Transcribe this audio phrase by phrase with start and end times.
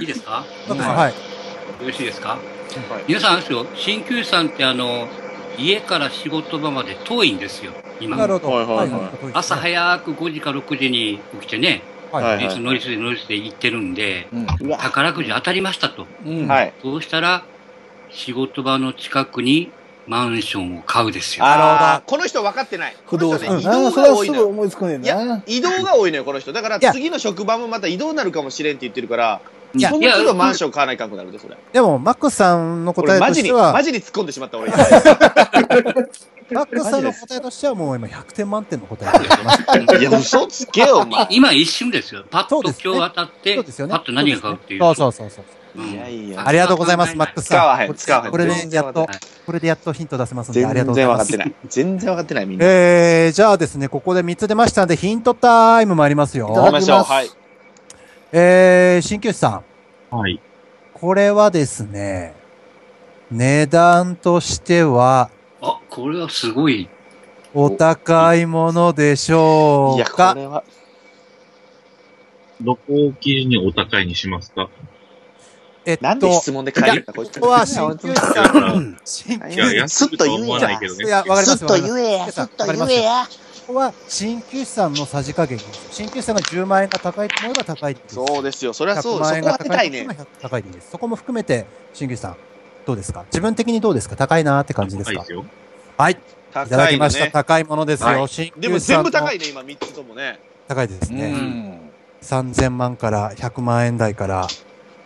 [0.00, 0.44] いいですか？
[0.68, 1.82] はい。
[1.82, 2.30] よろしいですか？
[2.30, 2.38] はい
[3.06, 5.06] 皆さんあれですよ、鍼灸師さんってあの、
[5.58, 8.16] 家から仕事場まで遠いんですよ、今。
[8.16, 8.50] なるほど。
[8.50, 8.96] はいはいは
[9.30, 12.60] い朝早く5時か6時に起きてね、はい。
[12.60, 14.26] 乗り継いで乗り継いで行ってるんで、
[14.60, 16.06] うわ宝くじ当たりましたと。
[16.26, 16.72] うんはい。
[16.82, 17.44] そうしたら、
[18.10, 19.70] 仕事場の近くに
[20.06, 21.44] マンションを買うですよ。
[21.46, 22.96] あーこの人分かってない。
[23.06, 23.56] 不動産。
[23.56, 24.48] ね移動が多いのよ。
[24.48, 26.52] 思いつくねんいやな。、移動が多いのよ、この人。
[26.52, 29.40] だから次の職場もまた移動になるかもしれんって言ってるから、
[29.76, 31.56] いやその都度マンション買わないかんくなるで、それ。
[31.72, 34.70] でも、マックスさんの答え俺マジに、としてはマ、ジに突っ込んでしまった、 俺。
[34.70, 39.98] マックスさんの答えとしてはもう今100点満点の答え。
[39.98, 41.26] いや、嘘つけよ、お前。
[41.30, 42.24] 今一瞬ですよ。
[42.30, 43.64] パッと今日当たって、ね。
[43.64, 44.80] パッと何が買うっていう。
[44.80, 45.44] そうそうそうそう。
[45.76, 47.58] うんいやいやありがとうございます、マックスさん。
[47.58, 48.30] 使わへん、使わへん。
[48.30, 49.08] これでやっと
[49.46, 51.24] これでやっとヒント出せますんで、ありがとう全ございます。
[51.24, 51.54] 然分かってない。
[51.68, 52.64] 全然分かってない、みんな。
[52.66, 56.48] えー、じゃあですね、ここで3つ出ましたんで、ヒントタイムもありますよ。
[56.48, 57.02] 行きましょう。
[57.02, 57.30] はい。
[58.32, 59.62] えー、鍼灸師さ
[60.12, 60.16] ん。
[60.16, 60.40] はい。
[60.92, 62.34] これはですね、
[63.30, 66.88] 値段としては、あ、これはすごい。
[67.52, 70.64] お高いものでしょいうや、こかれは。
[72.60, 74.68] どこを基準にお高いにしますか？
[75.86, 77.40] えっなんでと、質問で返るんだ、こいつ。
[77.40, 81.04] ここは鍼灸師さん、鍼いや、灸安くとは思わないけどね。
[81.04, 83.26] いや、わかりますすっと言えや、わすっと言えや。
[83.66, 86.02] ここは鍼灸師さんのさじ加減です。
[86.02, 88.14] 鍼灸師さんが10万円が高いと思えば高いです。
[88.14, 88.72] そうですよ。
[88.72, 89.20] それはそう。
[89.20, 90.14] 100そこ万円が高いと思え。
[90.14, 90.90] ば高いです。
[90.90, 92.36] そこも含めて、鍼灸師さん、
[92.86, 93.24] どうですか？
[93.26, 94.16] 自分的にどうですか？
[94.16, 95.20] 高いなーって感じですか？
[95.20, 95.44] 高いですよ。
[95.96, 96.12] はい。
[96.12, 96.16] い
[96.52, 97.24] ただきました。
[97.24, 97.30] ね。
[97.32, 98.26] 高いものですよ。
[98.58, 100.38] でも全部高いね、今3つともね。
[100.68, 101.30] 高いですうね。
[101.32, 101.90] ん。
[102.22, 104.46] 3000万から100万円台から、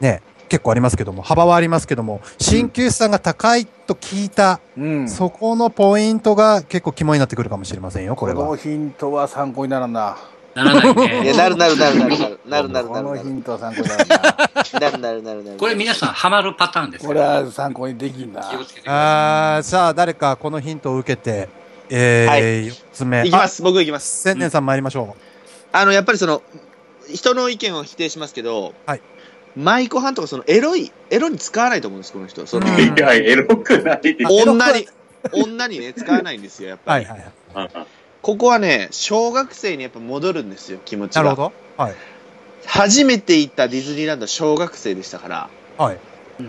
[0.00, 5.08] ね、結構ありますけども、幅はありますけども、鍼灸師さんが高いと聞いた、うん。
[5.08, 8.56] そこのポイントが結構肝になってくるかもしれませんよ、これこのは。
[8.56, 10.16] ヒントは参考にならんな。
[10.54, 10.92] ならない
[11.24, 11.36] いや、ね。
[11.36, 12.40] なるなるなるなるなる。
[12.46, 13.18] なるなるこなるなる。
[13.18, 14.04] のヒントは参考になな。
[14.80, 15.58] なるなるなるなる。
[15.58, 18.42] これ皆さんハマるパターンですよこれは参考にできんな。
[18.42, 21.48] 気をつけてくださあー、さあ、誰かこのヒントを受けて、
[21.90, 23.26] えー、はい4つ目。
[23.26, 24.22] いきます、僕いきます。
[24.22, 25.14] 千年さん参りましょ
[25.72, 26.42] あの、やっぱりその、
[27.12, 29.00] 人の意見を否定しますけど、はい
[29.58, 32.46] 舞妓派とかそのエロい、エロに使わないと思うんです、この人。
[32.46, 34.32] その、うんいや、エロくないです。
[34.32, 34.88] 女に、
[35.32, 36.80] 女にね、使わないんですよ、やっう。
[36.84, 37.04] ぱり。
[37.06, 37.70] はいはいはい。
[37.74, 37.86] あ
[38.22, 41.22] ここはね、小学生にやっぱ戻るんですよ、気持ちが。
[41.22, 41.52] なるほど。
[41.76, 41.94] はい。
[42.66, 45.98] 初めて行ったディズニーランドは小学生でしたから、はい。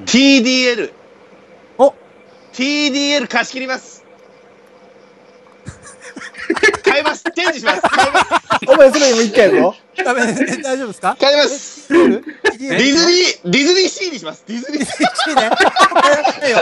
[0.06, 0.92] TDL。
[1.80, 1.96] お
[2.54, 3.99] TDL 貸し切ります。
[6.84, 7.24] 買います。
[7.32, 7.82] 展示します。
[7.82, 8.26] 買います。
[8.68, 9.76] お前それ今一回やろ？
[10.04, 10.44] ダメです。
[10.60, 11.16] え大丈夫ですか？
[11.20, 11.88] 買います。
[11.90, 14.44] ディズニー、ディズニーシーにします。
[14.48, 15.30] ディズニーシー。
[15.30, 15.50] いいね。
[15.50, 15.62] もう
[16.02, 16.58] 変えられないよ。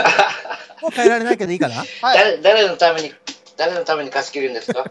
[0.82, 1.74] もう変えられないけどいいかな？
[1.76, 1.86] はい。
[2.16, 3.12] 誰誰のために、
[3.56, 4.84] 誰のために貸し切るんですか？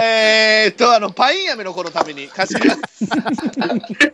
[0.00, 3.04] えーっと、あの、パイン飴の子のために貸し切ります。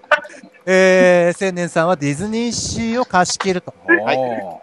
[0.66, 3.74] えー、千年さんはディズニーシーを貸し切ると。
[3.86, 4.60] はいお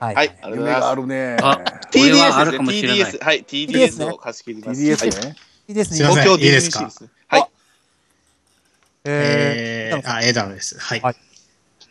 [0.00, 0.14] はい。
[0.14, 0.28] はい。
[0.28, 0.86] ありがとうございます。
[0.86, 1.36] あるね。
[1.40, 1.62] あこ
[1.94, 2.98] れはあるか TDS もしれない。
[2.98, 3.24] TDS。
[3.24, 3.44] はい。
[3.44, 4.80] TDS TDS を貸し切ります。
[4.80, 5.36] TDS はいね。
[5.68, 6.08] いいですね。
[6.08, 7.06] 東京ディズニーいいですか。
[7.28, 7.46] はい。
[9.04, 10.78] えー、えー、あ、枝野です。
[10.78, 11.00] はい。
[11.00, 11.16] はい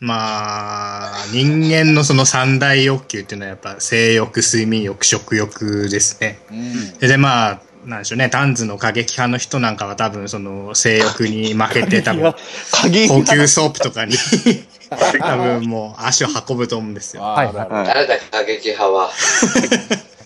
[0.00, 6.38] まあ、人間のその三大欲求っていうのはやっぱ性欲、睡眠欲、食欲ですね。
[6.50, 6.98] うん。
[6.98, 12.34] で、でまあ、なんでしょうね、タンズの過激派の人なんかは多分その性欲に負けて多分
[12.70, 14.14] 鍵高級ソープとかに
[14.90, 17.22] 多分もう足を運ぶと思うんですよ。
[17.22, 19.10] はいあーはい誰だ過激派は？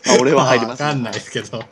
[0.04, 0.82] あ俺は入ります。
[0.82, 1.64] わかんないですけど、は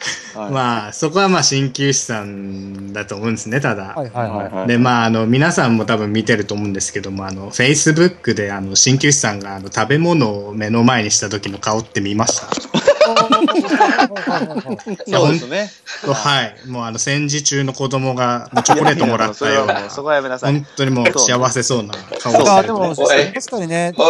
[0.49, 3.93] いまあ、そこはまあ鍼灸師さんだと思うんですね、ただ。
[3.97, 4.55] はいはいはい。
[4.55, 12.47] はいで、まあ、あの、皆さんも多分見てると思うんですけども、あの、Facebook で、あの、鍼灸師さんが、あの、食べ物を目の前にした時の顔って見ました？
[15.07, 15.71] そうですね。
[16.13, 16.69] はい。
[16.69, 20.53] もう、あの、戦時中の子供が、チョコレートもらったようなそこはやめなさい。
[20.53, 24.05] 本当にもう幸せそうな顔してるあでも、確かにね、美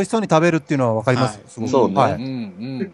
[0.00, 1.40] 味しそうに食べるっていうのはわかります。
[1.48, 2.92] そうねうん。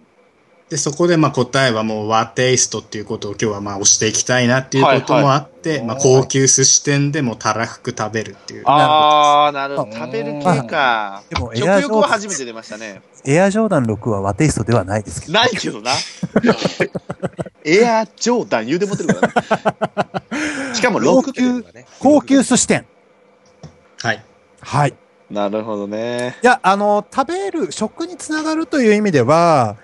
[0.68, 8.62] で、そこで、まあ、答えはもう、和テイストっていうことを今日は、まあ、押していきたいなっていうこともあって、まあ、高級寿司店でもたらふく食べるっていう。
[8.66, 9.90] あー、なるほど。
[9.90, 11.22] うん食べる系か。
[11.30, 13.00] でも、エ食アジョーダン欲は初めて出ましたね。
[13.24, 15.32] エアジョーダン6は和テイストではないですけど。
[15.34, 15.92] ないけどな。
[17.64, 20.74] エアジョーダン言うて持ってるからね。
[20.74, 21.86] しかも6っていうからね。
[22.00, 22.84] 高級寿司店。
[24.02, 24.24] はい。
[24.60, 24.94] はい。
[25.30, 26.36] なるほどね。
[26.42, 29.76] いや、あの、食べる、食につながるという意味では、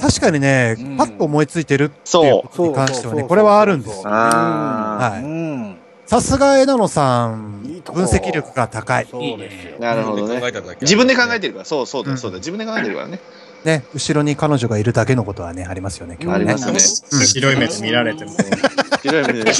[0.00, 4.02] 確かにねうん、パッと思いついてるっていうそうことに関してはね、これはあるんです。
[4.06, 5.76] あはいうん。
[6.06, 9.06] さすが枝野さん分析力が高い。
[9.08, 9.80] そうですよー。
[9.80, 10.40] なるほどね
[10.80, 11.64] 自分で考えてるから。
[11.64, 12.38] そうそうだ、うんそうだ。
[12.38, 13.20] 自分で考えてるからね。
[13.64, 16.52] ね、後ろに彼女がいるだけのことはね、ありますよね、今日はね。
[16.52, 17.18] ありますね。
[17.18, 18.32] うん白い目で見られても。
[19.02, 19.52] 広い目で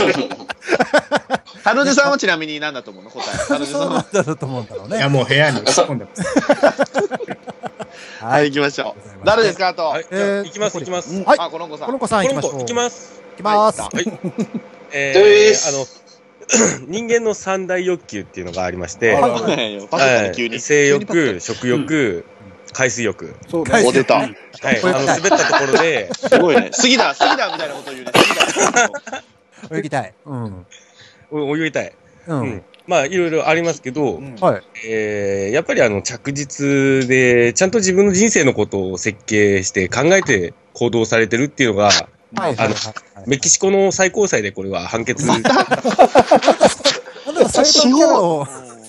[1.62, 3.10] 彼女さんはちなみに何だと思うの？
[3.10, 3.24] 答え。
[3.48, 4.00] 彼女さんなは。
[4.00, 5.08] んだと思うんだろういや、ね。
[5.08, 6.22] もう部屋に突っ込んでます。
[8.24, 9.02] はい、行きましょう。
[9.24, 9.94] 誰ですか、あと。
[10.10, 11.14] えー行きます、行きます。
[11.22, 11.86] はいあ、この子さん。
[11.86, 12.58] この子さん行きましょう。
[12.60, 13.20] 行きます。
[13.32, 13.80] 行きます。
[13.82, 14.18] はいはい。
[14.92, 15.86] えでーー、あの、
[16.88, 19.16] 人間の三大欲求っていうのがありまして、
[20.58, 22.24] 性欲、食欲、
[22.72, 23.34] 海水浴。
[23.48, 23.84] そうね。
[23.86, 24.14] お出た。
[24.16, 24.30] はい。
[24.32, 26.70] あの、滑ったところで、すごいね。
[26.72, 28.12] 杉だ、杉だみたいなこと言うね。
[29.78, 30.14] 泳ぎたい。
[30.26, 30.66] うん。
[31.30, 31.92] お泳ぎたい。
[32.26, 32.62] ううんん。
[32.86, 34.62] まあ、いろいろありますけど、うんはい。
[34.86, 42.06] えー、やっぱりあの、着実で、ちゃんと自分の人生のことを設計して考えて行動されてるっていうのが、はい。
[42.34, 42.74] あのはい
[43.26, 45.66] メキシコの最高裁でこれは判決、 なんだか
[47.50, 48.46] 裁判キャラを、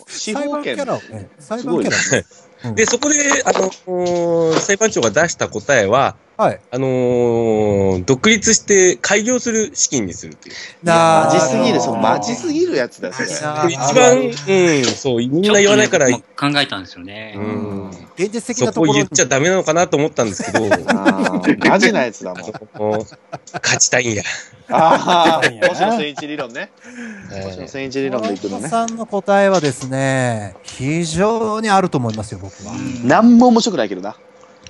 [0.07, 2.19] 司裁法権判キャラをね、裁判キャラを。
[2.19, 6.59] うんで、そこで、あの裁判長が出した答えは、はい。
[6.71, 10.55] あのー独立して開業する資金にするっていう。
[10.83, 13.27] なマジすぎる、そう、マジすぎるやつだよ、それ。
[13.27, 17.35] 一番、うん、そう、みんな言わないから、考えたんですよね。
[17.37, 20.67] うん、現実的そなところにこ言っちゃダメなのかなと思ったんですけど、
[21.69, 22.41] マジなやつだもん。
[22.41, 24.23] 勝ちたいんや。
[24.69, 26.71] ああ、星野千一理論ね。
[27.33, 28.67] え星野千一理論でいくのね。
[28.67, 32.73] さんの答えはですね、非常にあると思いますよ、僕は。
[33.03, 34.15] なんも面白くないけどな。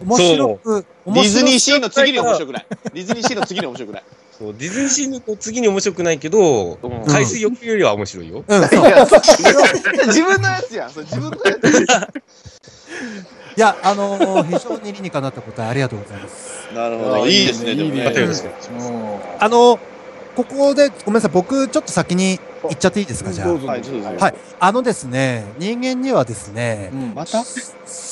[0.04, 2.66] 面白く、ディズニーシーーの次に面白くない。
[2.94, 4.04] ディズニーシーの次に面白くない。
[4.38, 8.44] そうディズニーシーの次に面白くないけど、うん海水浴よりは面白いよ。
[8.48, 8.90] うん、いそう。
[8.90, 10.90] や、そ自分のやつやん。
[10.90, 11.68] それ自分のやつ。
[13.58, 16.74] いや、あのー非常に理にかなった答えありがとうございます。
[16.74, 17.28] なるほど。
[17.28, 18.38] いいですね、でもいいねまたよろね。
[18.38, 18.92] しくお願いします。
[18.92, 19.80] うんあの
[20.36, 23.48] ここで、ごめんなさい、僕、ちょっと先に言っちゃっていいですか、じゃあ。
[23.48, 24.36] どうぞはいどうぞはい。
[24.60, 27.44] あのですね、人間にはですねう、んまた？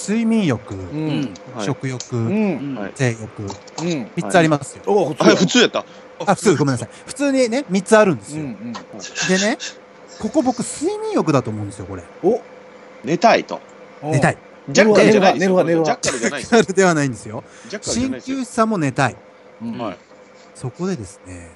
[0.08, 3.46] 睡眠欲、ううん食欲、うんはい性欲、う
[3.86, 4.84] ん三つありますよ。
[4.86, 5.86] お普あ、普通やった。
[6.26, 6.90] あ、普通、ごめんなさい。
[7.06, 8.44] 普通にね、三つあるんですよ。
[8.44, 9.58] うんうんでね、
[10.20, 12.04] ここ僕、睡眠欲だと思うんですよ、これ。
[12.24, 12.42] お
[13.06, 13.62] 寝たいと。
[14.04, 14.38] 寝たい。
[14.68, 15.64] ジャッカルじゃないジャッカ
[16.12, 16.64] ルじゃないですよ。
[16.64, 17.44] それではないんですよ。
[17.70, 19.16] ジャッカルじゃない鍼ですよ灸師さんも寝たい。
[19.62, 19.98] うんはい。
[20.56, 21.50] そこでですね、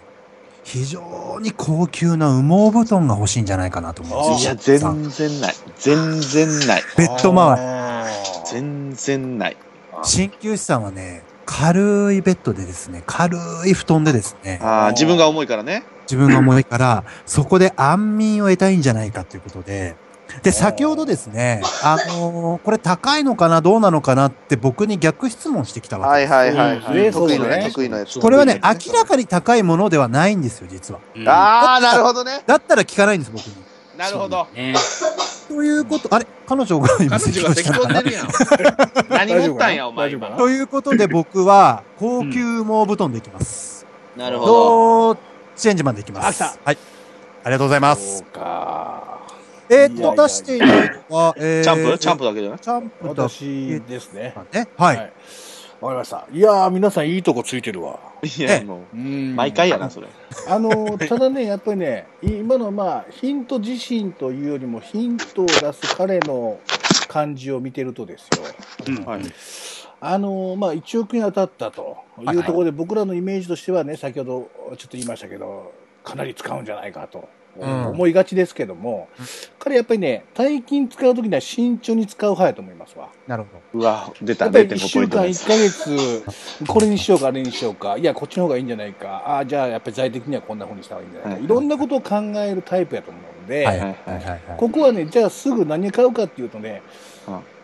[0.63, 4.51] 非常に高級な羽毛布団が欲しいんじゃないかなと思うんいですよ。
[4.51, 5.53] や、全然ない。
[5.77, 6.81] 全然ない。
[6.97, 8.49] ベッド周り。
[8.49, 9.57] 全然ない。
[10.03, 15.83] 鍼灸師さんはね、軽いベッドでですね、軽い布団でですね、ああ、自分が重いからね。
[16.03, 19.95] 自分が重いから、そこで安眠を得たいんじゃないかということで、
[20.41, 26.33] で、先ほどですね、あのーこれ高いのかな、どうなのかなって僕に逆質問してきたわけです。
[26.33, 27.11] はいはいはいはい。
[27.11, 27.73] 得意のやつ。
[27.73, 28.19] 得意のやつ。
[28.19, 30.99] これはね、明らかに高いものではないんですよ、実は。
[31.15, 32.41] うんああ、なるほどね。
[32.45, 33.55] だったら聞かないんです、僕に。
[33.97, 34.47] なるほど。
[34.55, 34.73] ね。
[35.47, 38.27] ということ、あれ彼女が今咳込んでるやん。
[39.09, 40.27] 何持ったんや、お前今。
[40.31, 43.85] ということで僕は、高級羽毛布団でいきます。
[44.17, 45.13] なるほど。
[45.13, 45.19] ど
[45.55, 46.43] チェンジマンでいきます。
[46.43, 46.77] はい。
[47.45, 48.17] ありがとうございます。
[48.19, 49.22] そうか
[49.73, 51.97] えーっと、出していないのは、 えーチャンプ？
[51.97, 52.59] チャンプだけじゃない？
[52.59, 54.33] チャンプだ私ですね。
[54.51, 54.67] けね。
[54.77, 54.97] はい。
[55.81, 56.25] わかりました。
[56.31, 57.99] いやー皆さんいいとこついてるわ。
[58.23, 59.35] いや、もう、うん。
[59.35, 60.07] 毎回やな、それ。
[60.47, 66.59] あの ただねやっぱりね今のまあヒント自身というよりもヒントを出す彼の
[67.09, 68.43] 感じを見てるとですよ。
[68.87, 69.03] うん。
[69.05, 69.21] はい。
[70.05, 75.71] あのまあ、1億円当たったというところで、僕らのイメージとしてはね、先ほどちょっと言いましたけど、
[76.03, 77.19] かなり使うんじゃないかと。
[77.19, 77.25] うん
[77.59, 79.07] 思いがちですけども、
[79.59, 83.09] 彼やっぱりね、大金使うときには慎重に使う派やと思いますわ。
[83.27, 83.79] なるほど。
[83.79, 86.23] うわ、出た、やっぱり1 0.5ポ週間、イントです1。
[86.23, 94.41] ヶ月、これにしようか、あれにしようか、いや、こっちの方がいいんじゃないか、ああ、じゃあやっぱり財的にはこんな風にした方がいいんじゃないか、はいいろんなことを考えるタイプやと思うんで、はいははいいはいはい。
[94.57, 96.81] ここはね、じゃあすぐ何買うかっていうとね、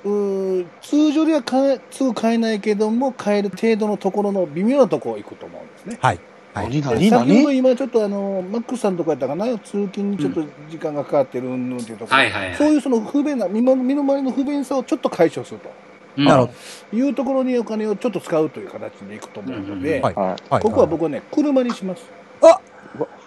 [0.05, 5.97] うー通常では買えすぐ買えないけども、買える程度のところの微妙なところ行くと思うんですね。
[6.01, 6.19] はい。
[6.53, 6.69] はい。
[6.69, 7.57] 何何で先ほど何？
[7.57, 12.55] 今ちょっとあの、マックスさんとかやったかな、通勤にちょっと時間がかかってるうんぬんっていうところ、はいはいはい。
[12.55, 15.59] そういうその不便な、身の身の回りの不便さをちょっと解消する
[16.17, 16.25] うん。
[16.25, 16.53] なるほ
[16.89, 20.27] というところにお金をちょっと使うという形でいくと思うので、うんはいはい。
[20.49, 20.63] はい。
[20.63, 22.03] ここは僕はね、車にします。
[22.41, 22.61] うわ、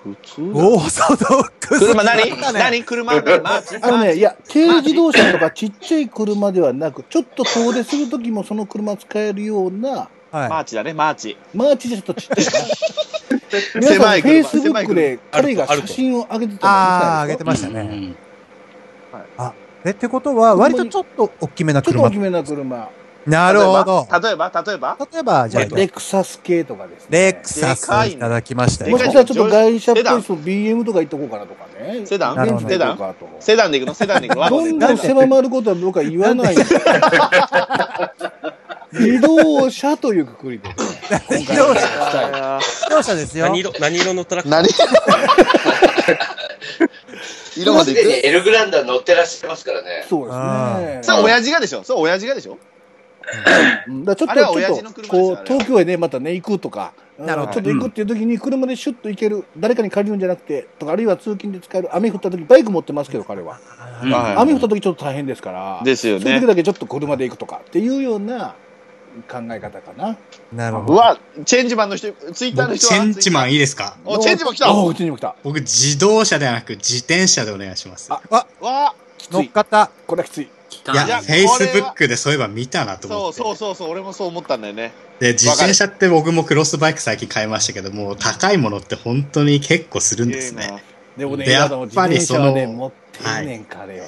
[0.02, 1.87] 普通オーソドックス。
[1.87, 2.37] 車何？
[2.52, 3.12] 何車？
[3.12, 11.36] あのね、いや、軽自動車とかちっちゃい車ではなく、ちょっと遠出するときもその車使えるような、マはーチだね、マーチ。
[11.54, 13.80] マーチじゃちょっとちっちゃ いな。
[13.80, 16.58] 皆フェイ車スブックで彼があると写真を上げてい。
[16.58, 17.80] たのああ、上げ見てましたね。
[17.80, 18.16] うん
[19.84, 22.10] え、ってことは、割とちょっと大きめな車ちょっと大。
[22.12, 22.88] きめな車。
[23.26, 24.06] なるほど。
[24.22, 24.96] 例えば例えば？
[25.12, 27.20] 例えば、じゃあ、レクサス系とかですね。
[27.26, 32.06] レクサスいただきましたよもしかしたらちょっと外車っぽい人、BM とか行っとこうかなとかね。
[32.06, 33.28] セダンセかと。
[33.40, 33.94] セダンで行くの？
[33.94, 34.48] セダンで行くの？
[34.50, 36.54] どんどん狭まることは僕は言わない。
[38.92, 40.68] 自動車というくくりで。
[41.38, 41.80] 自動車、
[42.56, 43.46] あ自動車ですよ。
[43.46, 44.50] 何色、何色のトラック？
[44.50, 44.68] 何？
[47.56, 48.00] 色までいく？
[48.02, 50.04] すでにエルグランダー乗ってらっしゃいますからね。
[50.08, 51.00] そうですね。
[51.02, 51.82] そう、親父がでしょ？
[51.84, 52.58] そう、親父がでしょ？
[53.88, 54.04] うん。
[54.04, 57.26] だからちょっと、ちょっと、こう東京へね、またね、行くとか、うん。
[57.26, 57.52] なるほど。
[57.54, 63.58] ちょっと行くっていう時に車でシュッと行ける、誰かに借りるんじゃなくて、とか、あるいは通勤で使える、雨降った時、バイク持ってますけど、彼は。
[64.02, 64.37] うんはい。
[64.37, 66.20] 雨降った時ちょっと大変ですから、ですよね。
[66.22, 68.54] そういう時だけちょっと車で行くとかっていうような
[69.28, 70.16] 考え方かな。
[70.52, 70.92] なるほど。
[70.95, 73.97] うわ、チェンジマンの人、ツイッターの僕、人はチェンチマンいいですか？
[74.04, 75.37] お、チェンジマン来たおうちにも来た。
[75.42, 78.12] 僕、自動車ではなく自転車でお願いします。
[78.12, 78.95] あわあ
[79.31, 79.49] 乗っきつい。
[79.50, 79.90] かった。
[80.07, 80.45] これはきつい。
[80.45, 83.37] いや、いやフェイスブックでそういえば見たなとそう思って。
[83.38, 84.92] そうそうそう、俺もそう思ったんだよね。
[85.21, 90.83] で、自転車って僕もクロスバイク最近買いましたけども、高いものって本当に結構するんですね。
[91.16, 94.07] でもね、で今の自転車はね、やっぱりその持ってんねん、彼は。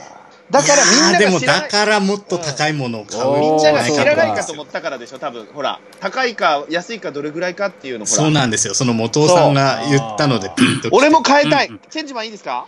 [0.51, 1.63] だからみんなあーでもが知らない。
[1.63, 5.47] だからもっと高いものを買ううんみんなが知らないかとと思ったからでしょ、多分。
[5.55, 8.31] ほら、高いか安いかどれぐらいかっていうの、ほそうら。
[8.33, 8.75] なんですよ。
[8.75, 11.81] その元尾さんが言ったのでピンと俺も変えたいうん。
[11.91, 12.67] チェンジマンいいですか？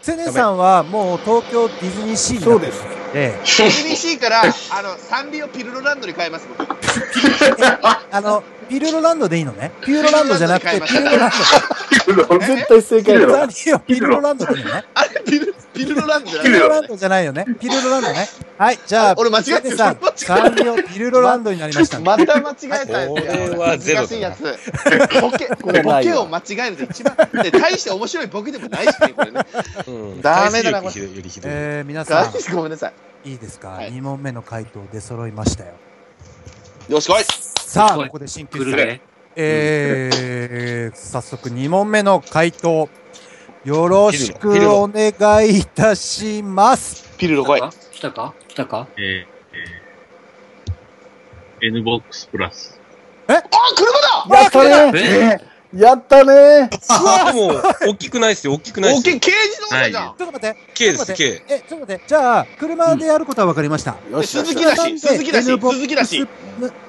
[0.00, 6.66] セネさんはもう東京ディズニーシーになってるので、?ABC から、あの、サンリオピルロランドに変えます、僕。
[8.10, 9.72] あの、ピルロランドでいいのね？
[9.82, 13.26] ピューロランドじゃなくて、ピピルロラン絶対正解ド。
[13.28, 13.38] だ。
[13.38, 14.84] サンリオピルロランドでいいのね？
[14.92, 17.46] あれ、ピル、ピルロランドじゃないピルロランドじゃないよね。
[17.60, 18.28] ピルロランドね。
[18.56, 22.04] はい、じゃあ、俺間違ってるセネさんサンリオピルロランドになりましたね。
[22.04, 23.08] また間違えたやつや。
[23.08, 24.42] これはゼロ難しいやつ。
[25.20, 25.48] ボケ、
[25.82, 29.40] ボケを間違えると一番、で、大して面白いボケでもないしね、これね。
[29.88, 31.50] うんダメだな海水浴よりひどい。
[31.52, 32.92] えー、皆さごめんなさ
[33.24, 33.28] い。
[33.28, 35.72] ん、いいですか、はい ?2 問目の回答出揃いましたよ。
[36.88, 37.24] よし、来い。
[37.24, 38.70] さあ、ここで新旧さん。
[38.70, 39.00] 来るね。
[39.36, 42.88] えー、早速2問目の回答、
[43.64, 47.16] よろしくお願いいたします。
[47.16, 47.60] ピルロ来い。
[47.92, 48.34] 来たか？
[48.46, 48.88] 来たか？
[48.98, 49.04] えー、
[51.62, 52.78] えー、N ボックスプラス。
[53.26, 53.42] あ、
[53.74, 55.40] 車だやったね
[55.72, 56.68] えやったね
[57.02, 59.32] うわもう、大きくないっすよ、大きくないっすよ大きい、。
[59.32, 60.04] 軽自動車じゃん。
[60.04, 60.56] ちょっと待って。
[60.74, 61.54] K です、ちょっと待って K。
[61.54, 62.04] え、ちょっと待って。
[62.06, 63.96] じゃあ、車でやることは分かりました。
[64.22, 66.28] 鈴木だし、鈴木だし、鈴木だし。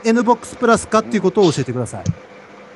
[0.03, 2.03] N ボックスプラスかっていうことを教えてください。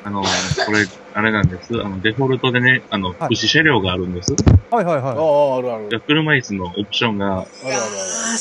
[0.03, 1.73] あの、これ、あれなんです。
[1.73, 4.33] あの、デフォルトでね、あの、はい福祉車両があるんです。
[4.71, 6.01] はいはいああ、はあるある。
[6.01, 7.75] 車椅子のオプションがあるある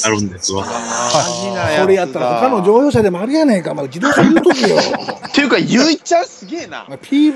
[0.04, 0.64] あるんですわ。
[0.66, 1.82] ある。
[1.82, 3.74] これやったら他の乗用車でもあるやねんか。
[3.74, 4.76] まあ、自動車言うときよ。
[5.28, 6.86] っていうか、ゆいちゃんすげえな。
[7.02, 7.34] ピー、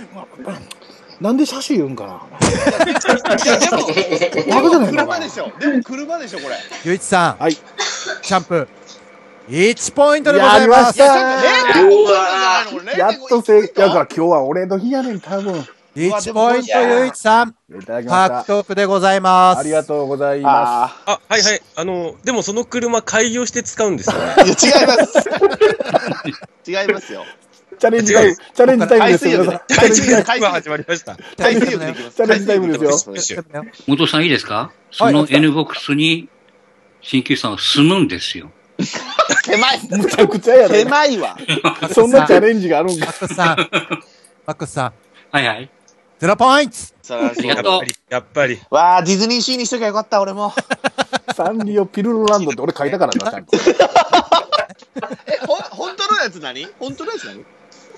[1.21, 2.21] なんで車種言うんかな。
[2.41, 5.53] いや、でも、でバカじゃもないか車でしょ。
[5.59, 6.55] でも車でしょ、これ。
[6.55, 6.59] い。
[6.85, 7.43] ゆういちさん。
[7.43, 7.55] はい。
[7.55, 8.69] チャンプ。
[9.53, 10.97] 1ポイントでございます。
[10.97, 13.87] いや、ちゃんと0.5じゃないのこれやっと正解。
[13.87, 15.67] だから今日は俺の日やねん、多分。
[15.95, 17.55] 1ポイントゆういちさん。
[17.71, 18.45] 獲した。
[18.45, 19.59] 得でございます。
[19.59, 21.61] ありがとうございまああ、はいはい。
[21.77, 24.17] あの、でもその車開業して使うんですよ。
[24.47, 25.29] いや、違います。
[26.67, 27.23] 違いますよ。
[27.25, 27.77] す。
[27.79, 29.45] チャレンジタイム、チャレンジタイムですよ。
[29.69, 30.47] チャレンジタイム。
[30.47, 31.15] 始まりました。
[31.17, 32.79] チャレンジタイムで
[33.19, 33.43] すよ
[33.87, 34.73] 元さんいいですか？
[34.91, 36.31] その N ボックスに、
[37.03, 38.51] 新旧さんは住むんですよ。
[39.45, 39.81] 狭い。
[39.91, 40.75] むちゃくちゃやろ。
[40.75, 41.37] 狭いわ。
[41.93, 43.07] そんなチャレンジがあるんか。
[43.07, 43.57] マックスさん。
[44.47, 44.93] マックスさん。
[45.31, 45.71] はいはい。
[46.21, 48.61] 0ポイントそらそうやっとやっぱり、やっぱり。
[48.71, 50.53] わあ、ディズニーシーにしときゃよかった、俺も。
[51.35, 53.57] サンリオピルロランドって俺書いたからな、 ちゃんと。
[55.27, 56.69] え、ほ、本当のやつ何？
[56.79, 57.45] 本当のやつ何？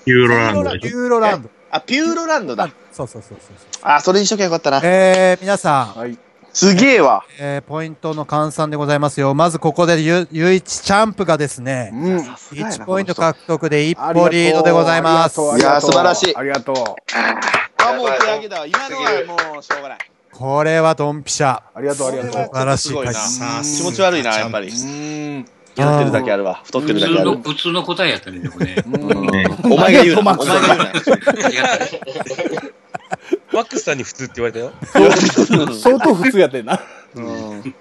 [0.07, 1.51] ユーロランドでピしーロランド。
[1.71, 2.71] あ、ピューロランドだ。
[2.93, 3.83] そうそうそうそうそう。
[3.83, 4.81] あ、それにしときゃよかったな。
[4.85, 6.17] えー、皆さん、はい。
[6.55, 7.25] すげえわ。
[7.41, 9.35] えー、ポイントの換算でございますよ。
[9.35, 12.17] まずここでゆ、ゆいちチャンプがですね、うん。
[12.19, 15.41] 1ポイント獲得で一歩リードでございます。
[15.41, 16.77] いや素晴らしいありがとう。
[17.83, 18.67] あ、もう手上げだわ。
[18.67, 19.03] 今のは
[19.53, 19.99] もうしょうがない。
[20.31, 21.61] これはドンピシャ。
[21.75, 24.69] ありがとう、ありがと素晴らしいすごいな回さあ気持ち悪いな、やっぱり。
[24.69, 24.71] う。
[24.71, 25.47] うん。
[25.75, 26.63] やってるだけあるわ。
[26.65, 27.43] 太って普通の、るだけある。
[27.43, 28.77] 普通の答えやったね、でもね。
[28.87, 30.39] うん お前が言うな。
[30.39, 32.84] お前が言うな。
[33.55, 33.63] ありがたい。
[33.63, 34.73] マックスさんに普通って言われたよ。
[35.75, 36.81] 相当普通やってんな。
[37.15, 37.75] うん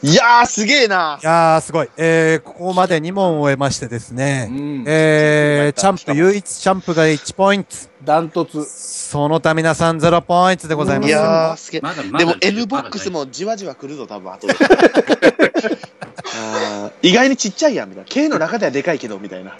[0.00, 1.88] いやー、すげえないやー、すごい。
[1.96, 4.84] えー、ここまで2問を終えましてですうね、ん。
[4.86, 7.70] えー、チャンプ、唯一チャンプが1ポイント。
[8.08, 8.64] ダントツ。
[8.64, 11.08] その他皆さん0ポイントでございます。
[11.08, 11.80] いやー、すげえ。
[11.82, 14.54] まだまだでも N ボックスもじわじわ来るぞ、多分後で。
[16.40, 18.08] あー意外にちっちゃいやん、みたいな。
[18.10, 19.52] K の中ではでかいけど、みたいな。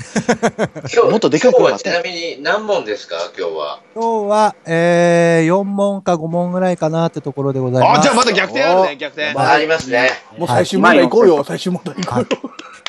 [0.95, 3.17] 今日、もっとでかい声があった今日はちなみに何問ですか？
[3.39, 3.81] 今日は。
[3.95, 7.99] 今日は、えー、4問か5問ぐらいかなってところでございます。
[7.99, 9.35] あ、じゃあまた逆転あるね、逆転。
[9.35, 10.11] まありますね。
[10.39, 12.27] もう最終問題行こうよ、最終問題行こうよ。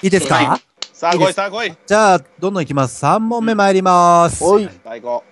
[0.04, 0.58] いいですか？
[0.94, 1.74] さあ、来い、さあ、来い。
[1.86, 3.04] じゃあ、どんどんいきます。
[3.06, 4.42] 3問目参ります。
[4.44, 4.70] おい。
[4.86, 5.24] 最高。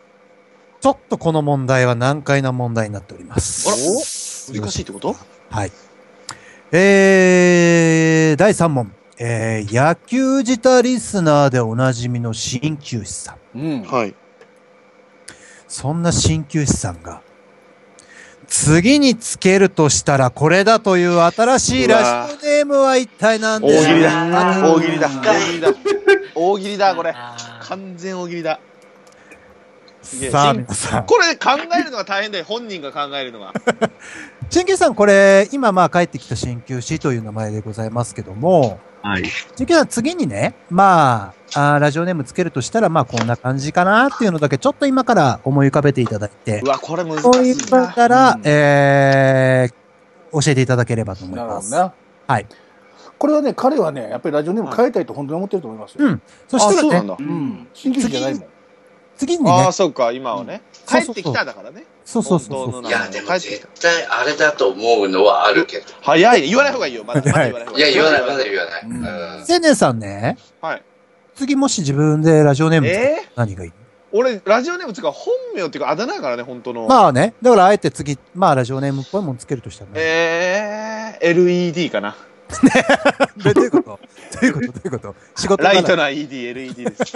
[0.88, 4.53] ちょっとこの問題は難解な問題になっております。
[4.53, 5.17] 難しいってこと？
[5.50, 5.72] はい。
[6.72, 8.94] えー、第3問。
[9.20, 13.60] えー、野球舌リスナーでおなじみの鍼灸師さん。
[13.60, 13.84] うん。
[13.84, 14.15] はい。
[15.67, 17.22] そんな鍼灸師さんが、
[18.48, 24.10] 次につけるとしたらこれだという新しいラジオネームは一体何でしょう大喜利だ。
[24.10, 25.10] か大喜利だ。
[25.20, 25.74] 大喜利だ。
[26.34, 27.13] 大喜利だ、これ。
[27.60, 28.62] 完全大喜利だ。
[30.32, 31.06] さあ皆さん。
[31.06, 32.46] これ考えるのが大変だよ。
[32.46, 33.54] 本人が考えるのが。
[34.50, 39.24] 鍼灸師さんこれ、今まあ帰ってきた鍼灸師という名前でございますけども、はい。
[39.58, 47.88] 鍼灸師さん次にね、まあ、あーラジオネームつけるとしたらまあこんな感じかなっていうのだけちょっと今から思い浮かべていただいてう、わ、これ難しいそういうな。
[47.88, 51.72] から、うんえー、教えていただければと思います。
[51.72, 52.02] なるほどね。
[52.28, 52.46] はい。
[53.18, 56.06] これはね、彼はね、やっぱりラジオネーム変えたいと本当に思ってると思いますよ。
[56.06, 57.16] うんそしたらね、あそうなんだ。
[57.20, 57.68] うん。
[57.74, 58.44] 新旧じゃないもん。
[59.18, 60.62] 次にねああ、、そうか、今はね。
[60.64, 61.84] うん帰ってきただからね。
[62.06, 65.84] そうそうそういや、でも帰ってき絶対あれだと思うのはあるけど。
[66.02, 66.48] 早いね。
[66.48, 67.04] 言わない方がいいよ。
[67.04, 68.50] まだ、まだ言わない方がいや、言わない、まだい。
[68.50, 68.84] 言わない。
[68.84, 70.84] うんうん青年さんね、はい。
[71.36, 73.30] 次もし自分でラジオネームえー？
[73.36, 73.72] 何がいい？
[74.14, 76.88] 俺、ラジオネームつうか、本名っていうか、あだ名やからね、本当の。
[76.88, 80.00] まあね、だからあえて次、まあラジオネームっぽいものつけるとしたらね。
[80.00, 82.16] えー、LED かな。
[83.44, 83.84] で どういうこと？
[83.84, 84.00] ど
[84.42, 84.66] ういうこと？
[84.68, 85.16] どういうこと？
[85.36, 87.14] 仕事なライトな ED、LED です。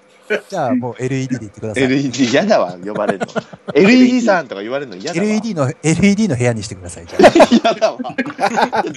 [0.48, 1.84] じゃあもう LED で言ってください。
[1.84, 3.26] LED、嫌だわ、呼ばれるの。
[3.74, 5.26] LED さんとか言われるの嫌だわ。
[5.26, 7.06] LED の、LED の部屋にしてください。
[7.06, 7.98] じゃあ嫌だわ。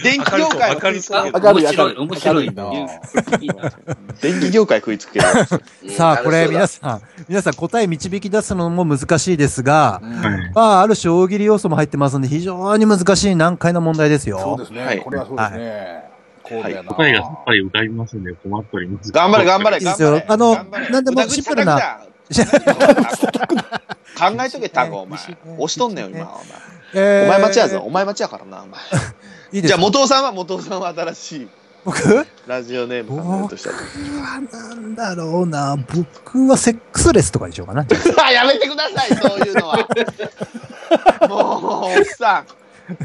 [0.04, 1.40] 電気業界食いつくけど。
[1.40, 2.46] 明るい面白い、明るい面白い。
[2.46, 3.72] 明るいいいな
[4.22, 5.26] 電気業界食いつくけど。
[5.96, 10.52] さあ、これ皆ささん、皆さん答え導き出すのも難しいですが、はい。
[10.54, 14.40] まあ、ある種大喜利要素も入ってますんで、非常に難しい難解な問題ですよ。
[14.40, 14.84] そうですね。
[14.84, 16.11] はいこれはそうですね。
[16.52, 16.90] こうだよな。
[16.94, 19.12] 答えがさっぱり浮かびますんで困っております。
[19.12, 20.26] 頑張れ、頑張れ、いいですよ頑張れ。
[20.28, 20.56] あの
[20.92, 22.02] なんでもシンプルな。
[24.22, 25.20] 考えとけ、タコ、お前。
[25.20, 26.32] 押しとんねんよ、今。
[26.94, 27.80] お前待ちやぞ。
[27.80, 28.80] お前待ちやからな、お前。
[29.54, 31.48] いいですじゃあ、元尾さんは、元尾さんは新しい
[31.84, 32.28] 僕？
[32.48, 33.78] ラジオネーム考えるとしたら。
[33.78, 35.76] 僕はなんだろうな。
[35.76, 37.86] 僕はセックスレスとかにしようかな。
[38.24, 39.78] あ やめてください、そういうのは。
[41.28, 42.46] もう、おっさん。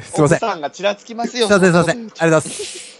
[0.03, 0.39] すいません。
[0.39, 1.47] すおっさんがちらつきますよ。
[1.47, 1.97] いません、すいません。
[1.97, 2.96] ありがとうございます。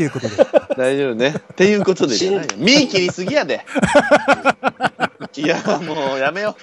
[0.00, 0.36] っていうことで。
[0.76, 1.34] 大丈夫ね。
[1.36, 2.52] っていうことでじゃないよ。
[2.56, 3.64] 身切りすぎやで。
[5.36, 6.56] いや、もうやめよ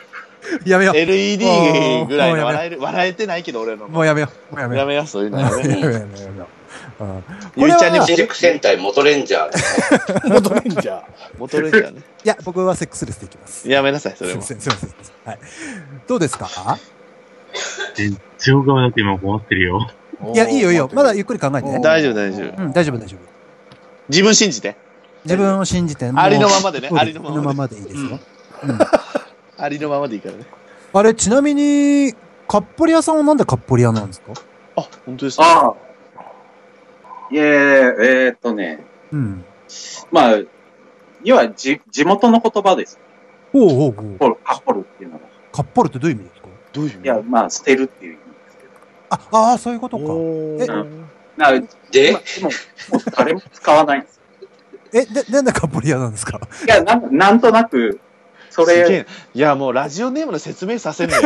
[0.66, 0.70] う。
[0.70, 0.98] やめよう。
[0.98, 1.46] LED
[2.08, 3.88] ぐらいの笑える、笑えてないけど、俺の。
[3.88, 4.56] もうやめよう。
[4.56, 4.86] もうやめよう。
[4.86, 5.70] やめよう、そういうのやめよう。
[5.70, 6.48] やめようやめようやめよ
[7.00, 7.24] ううん
[7.56, 10.30] ゆいちゃんにもシルク戦隊元レンジャー。
[10.34, 11.02] 元レンジャー。
[11.38, 12.02] 元レンジャーね。
[12.24, 13.70] いや、僕はセックスレスでいきます。
[13.70, 14.62] やめなさい、それもすいま。
[14.64, 15.30] せん、すいません。
[15.30, 15.40] はい。
[16.08, 16.50] どうですか？
[17.94, 19.88] 全然浮かばなくて今困ってるよ。
[20.34, 20.90] いや、いいよいいよ。
[20.94, 21.80] まだゆっくり考えて。
[21.80, 22.64] 大丈夫、大丈夫。
[22.64, 23.37] うん、大丈夫、大丈夫。
[24.10, 24.76] 自分信じて。
[25.26, 26.12] 自分を信じて。
[26.15, 28.20] ありのままでねありのままでありのままでいいですよ。
[29.58, 30.46] ありのままでいいからね。
[30.93, 32.13] あれ、ちなみに、
[32.48, 34.32] カッポリ屋さんはなんでカッポリ屋なんですか？
[34.78, 35.43] あ、本当ですか？
[35.43, 35.76] ああ。
[37.30, 39.43] いえ、えーっとね、うん。
[40.12, 40.39] まあ、
[41.24, 43.00] 要はじ地元の言葉です。
[43.54, 43.93] おうおうおう。
[44.17, 45.26] ポル、カッポルっていうのが。
[45.52, 46.48] カッポルってどういう意味ですか？
[46.72, 47.04] どういう意味？
[47.04, 48.70] いや、まあ、捨てるっていう意味ですけど。
[49.10, 50.04] あ、ああ、そういうことか。
[50.06, 50.08] お
[50.62, 51.04] えー
[51.38, 51.52] な
[51.91, 52.12] で？
[52.12, 54.21] まあ、でも、もう誰も使わないんですよ。
[54.93, 56.39] え、で、なんでカッポリ屋なんですか？
[56.65, 58.00] いや、なんなんとなく、
[58.50, 59.06] それ、すげえ。
[59.36, 61.21] いや、もうラジオネームの説明させんのよ。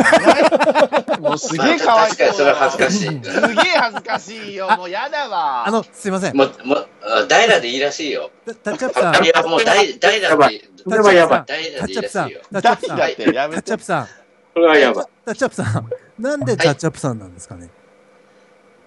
[1.22, 2.10] もうすげえかわい。
[2.10, 3.00] 確かにそれは恥ずかしい。
[3.00, 3.24] すげえ
[3.78, 4.70] 恥ずかしいよ。
[4.76, 5.66] もうやだわ。
[5.68, 6.36] あの、すいません。
[6.36, 8.32] もう、もう、あダイラでいいらしいよ。
[8.46, 9.24] タタッチアップさん。
[9.24, 11.44] いや、もうダイダイラで、それはやばい。
[11.48, 12.42] ダイラでいいタッらしいよ。。
[12.52, 12.98] タッチアップさん。
[12.98, 13.84] だってやめてタッチアップ。
[13.86, 14.08] さん。
[14.54, 15.06] それはやばい。
[15.26, 15.90] タッチアップさん。
[16.20, 17.70] なんでタッチアップさんなんですかね？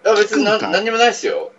[0.05, 1.53] いや、別にな何にもないですよ。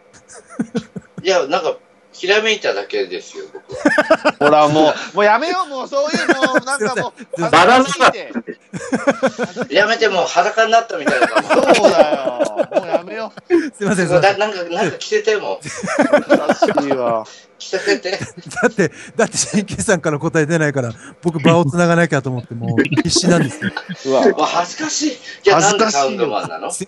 [1.24, 1.78] いや、なんか、
[2.14, 4.36] ひらめいただけですよ、僕は。
[4.40, 9.74] ほら、もう、もうやめよう、もうそういうの、なんかもう、バラ恥ずかしいて。
[9.74, 11.44] やめて、もう裸になったみたいな感
[11.76, 12.70] そうだよ。
[12.72, 13.34] もうやめよ
[13.78, 14.14] すいません、じ。
[14.14, 14.38] すいません。
[14.38, 15.60] だなんか、なんか着せても、う。
[15.60, 17.26] 恥ずかしいわ。
[18.62, 20.92] だって、だって、新規さんから答え出ないから、
[21.22, 23.72] 僕場を繋がなきゃと思って、もう必死なんですよ。
[24.06, 24.22] うわ。
[24.38, 25.12] わ、恥ずかしい。
[25.12, 25.16] い
[25.46, 26.70] や、なんでサウンドマンなの？
[26.72, 26.86] サ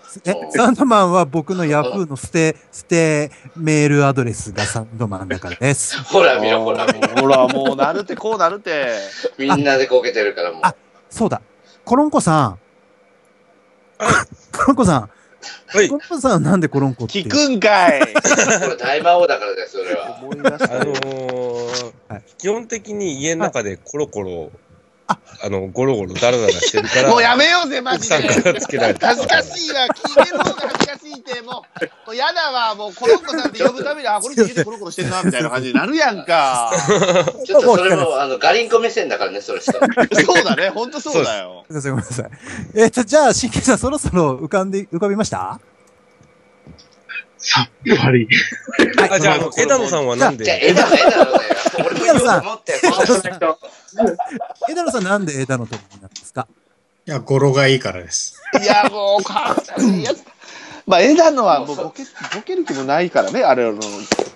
[0.66, 5.98] ウンドマンは僕のヤフーの捨て、捨てメールアドレスがサウンドマンだからです。
[6.04, 7.08] ほら見ろ、ほら見ろ。
[7.22, 8.92] ほら、もうなるって、こうなるって。
[9.38, 10.60] みんなでこけてるから、もう。
[10.64, 10.76] あ
[11.10, 11.42] そうだ。
[11.86, 12.60] コロンコさん。
[14.52, 15.10] コロンコさん。
[15.68, 18.02] はいコロンコさんはなんでコロンコって聞くんかい。
[18.02, 18.08] こ
[18.70, 20.20] れ大魔王だからです、それは。
[20.22, 20.94] 思い出したあのよ。
[20.96, 24.52] ーはい基本的に家の中でコロコロ、
[25.08, 28.16] あの、ゴロゴロダラダラしてるから、もうやめようぜ、マ奥ジで。
[28.16, 28.32] 恥
[29.22, 29.88] ずかしいわ。
[29.94, 32.76] 聞いてる方が恥ずかしいって、もう、もうやだわ。
[32.76, 36.74] もう、コロンコさんって呼ぶたびに、あ、この人家でコロコロしてんな、みたいな感じになるやんか。
[37.46, 39.80] ちょっとそれも、あの、ガリンコ目線だからね、それしか。
[40.26, 40.70] そうだね。
[40.70, 41.66] ほんとそうだよ。
[41.70, 42.30] ごめんなさい、ごめんなさい。
[42.76, 45.60] えっと、じゃあ、新規さん、そろそろ浮かんで、浮かびました？
[47.38, 48.28] さっぱり。
[49.12, 51.28] あ、じゃあ、あの、枝野さんはなんじゃあ、で、枝野、枝野だよ。
[51.80, 53.60] 俺も言おうと思って、その人
[54.70, 56.48] 枝野さんなんで枝野鳥になんですか？
[57.06, 58.42] や、語呂がいいからです。
[58.62, 60.24] いや、もう、かっこいいやつ。
[60.86, 62.04] まあ、枝野はもうボケ、
[62.36, 63.80] ボケる気もないからね、あれの、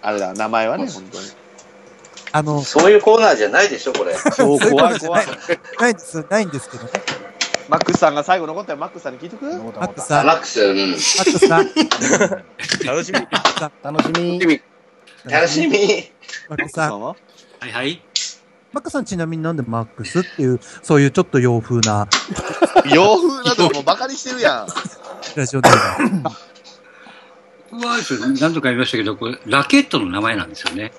[0.02, 1.26] あれだ、名前はね、本当に。
[2.34, 4.14] あの、そういうコーナーじゃないでしょ、これ。
[4.16, 5.26] そう、怖い怖い。
[5.80, 6.90] ないんです、ないんですけどね。
[7.72, 9.46] マックスさんが最後残ったよ、マックスさんに聞いとく？
[9.46, 10.78] マックスさん、ママックス、うん。
[10.78, 11.68] ックスさん、
[12.86, 13.20] 楽しみ。
[13.22, 14.62] 楽しみ。
[15.32, 15.78] 楽しみ。
[16.50, 17.16] マックスさん、は？
[17.62, 18.02] はいはい。
[18.74, 22.10] マックスさんちなみになんでマックスっていう、そういうちょっと洋風な
[22.94, 24.68] 洋風なとこもうバカにしてるやん。
[25.38, 26.24] ラジオネーム。
[27.72, 30.92] 僕はですね何度か言いましたけど、これ、ラケットの名前なんですよね。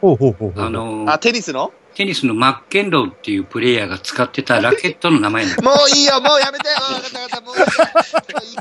[0.00, 0.64] ほうほうほうほう。
[0.64, 1.70] あの、あ、テニスの？
[1.98, 5.62] テニスのマッケンローっていうプレイヤーが使ってたラケットの名前なんです。
[5.66, 6.74] もういいよ、もうやめてよ。
[6.74, 7.66] わかったわかった、もういいよ。
[7.66, 8.60] もういいよ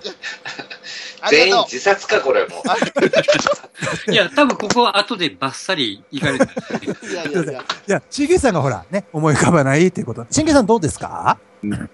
[1.21, 2.63] あり全員がと自殺か、これも
[4.08, 4.10] う。
[4.12, 6.38] いや、多分ここは後でバッサリ行かれ。
[6.38, 6.39] い
[7.13, 7.52] やいやいや。
[7.62, 10.26] いや、チンゲさんがほら、ね、思い浮かばないっていうこと。
[10.26, 11.38] チンゲさんどうですか？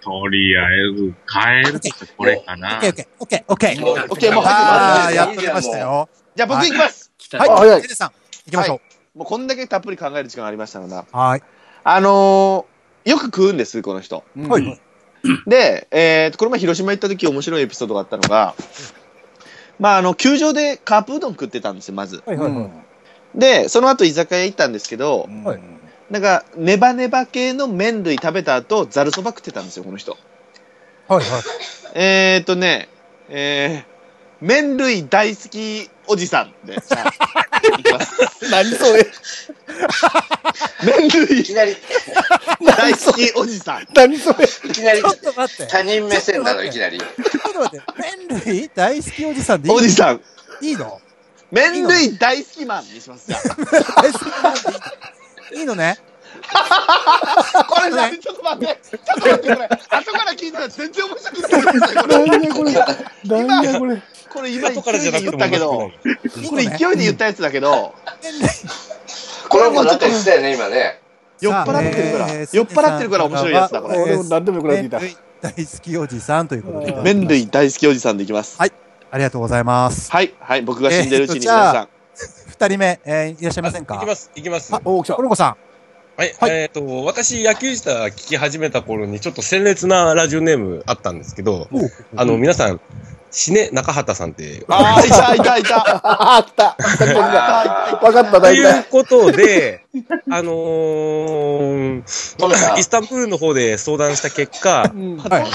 [0.01, 2.88] とりあえず、変えるとしたらこれかオなッケ。
[2.88, 4.06] ーオッケー、オッケー、オッケー。
[4.13, 6.08] オッケーもうああ、やっときましたよ。
[6.38, 7.12] じゃあ僕行きます。
[7.17, 8.12] 来たはい、あ早いチンゲさん、
[8.45, 8.79] 行きましょ
[9.15, 10.95] もうこんだけたっぷり考える時間ありましたので。
[10.95, 11.06] う。
[11.12, 11.43] はい。
[11.84, 14.23] あのー、よく食うんです、この人。
[14.36, 14.82] はい。
[15.45, 18.56] で、えーと、この前広島行った時面白いエピソードがあったのが、
[19.80, 22.23] まあ、あの、球場でカープうどん食ってたんですよ、まず。
[22.26, 23.39] はい、はい、はい。
[23.39, 25.60] で、その後居酒屋行ったんですけど、はい
[26.10, 30.17] なんか、ネバネバ系の麺類食べた後、ざるそば食ってたんですよ、この人。
[31.08, 31.26] はい、はい。
[31.95, 32.89] えーとね、
[33.30, 36.76] えー、麺類大好きおじさんで。
[38.52, 39.08] 何それ？
[40.84, 41.39] 麺類。
[41.42, 41.76] いきなり、
[42.66, 43.88] 大好きおじさん。
[43.94, 44.46] 何それ？
[44.46, 45.02] いきなり。
[45.02, 45.68] ちょっと待って。
[45.68, 47.00] 他人目線なの、いきなり。
[47.00, 47.86] ちょっと待って。
[48.28, 48.70] 麺類？
[48.76, 50.22] 大好きおじさんでいいおじさん。
[50.62, 51.00] いいの？
[51.52, 53.42] 麺類大好きマンにします、じゃあ。
[54.02, 54.60] 大好きなんで
[55.54, 56.00] いいいいのね
[57.67, 58.79] これ何ちょっと待って。
[58.84, 59.67] ちょっと待って、これ。
[59.67, 62.73] 後から聞いたら全然面白くないですね、これ。
[62.73, 64.01] これ何やこれ
[64.34, 65.91] これ今勢後からじゃなくてもいで言ったけど、
[66.49, 67.93] これ勢いで言ったやつだけど、
[69.49, 70.99] これもなんか言ってたよね、今ね。
[71.39, 74.01] 酔っ払ってるから、酔っ払ってるから面白いやつだ、これ。
[74.01, 74.99] 俺も何でもよくなってきた
[75.41, 76.95] 大好きおじさんということで。
[77.03, 78.58] 麺類大好きおじさんでいきます。
[78.58, 78.71] はい
[79.12, 80.12] ありがとうございます。
[80.12, 81.89] はい、はい、僕が死んでるうちに皆さん。
[82.47, 84.73] 二人目、えーいらっしゃいませんかいきます、いきます。
[84.73, 85.56] あおお来たコロコさん。
[86.15, 86.52] はい、はい。
[86.52, 91.67] えっ、と、私、野球自体聞き始めた頃に、ちょっと鮮烈なラジオネームあったんですけど、
[92.15, 92.80] あの、皆さん、
[93.32, 95.78] 死ね中畑さんって、あー、いた、いた、いた。
[96.08, 98.62] あ あったあ分かったと大体。
[98.62, 99.86] いうことで、
[100.30, 102.04] あのー、
[102.78, 105.17] イスタンブールの方で相談した結果、うん。
[105.17, 105.47] はい。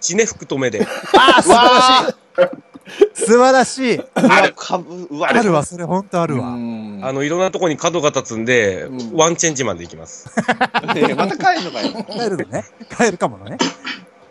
[0.00, 2.08] 死ね福留で、あー、素晴
[2.42, 2.69] らしい
[3.14, 4.54] 素晴らしいある。
[4.56, 6.48] かぶ、うわ、あるわ、それ本当あるわ。
[6.48, 10.28] うんあの、いろんなとこに角が立つんで、うんワンチェンジマンでいきます。
[10.94, 12.04] ねまた帰るのかよ。
[12.04, 12.64] 帰るのね。
[12.96, 13.58] 帰るかものね。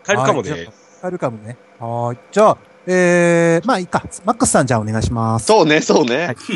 [0.04, 0.68] 帰るかもで。
[1.02, 1.56] あ帰るかもね。
[1.78, 2.18] はーい。
[2.30, 4.02] じゃあ、えー、まあいいか。
[4.24, 5.46] マックスさんじゃあお願いします。
[5.46, 6.34] そうね、そうね。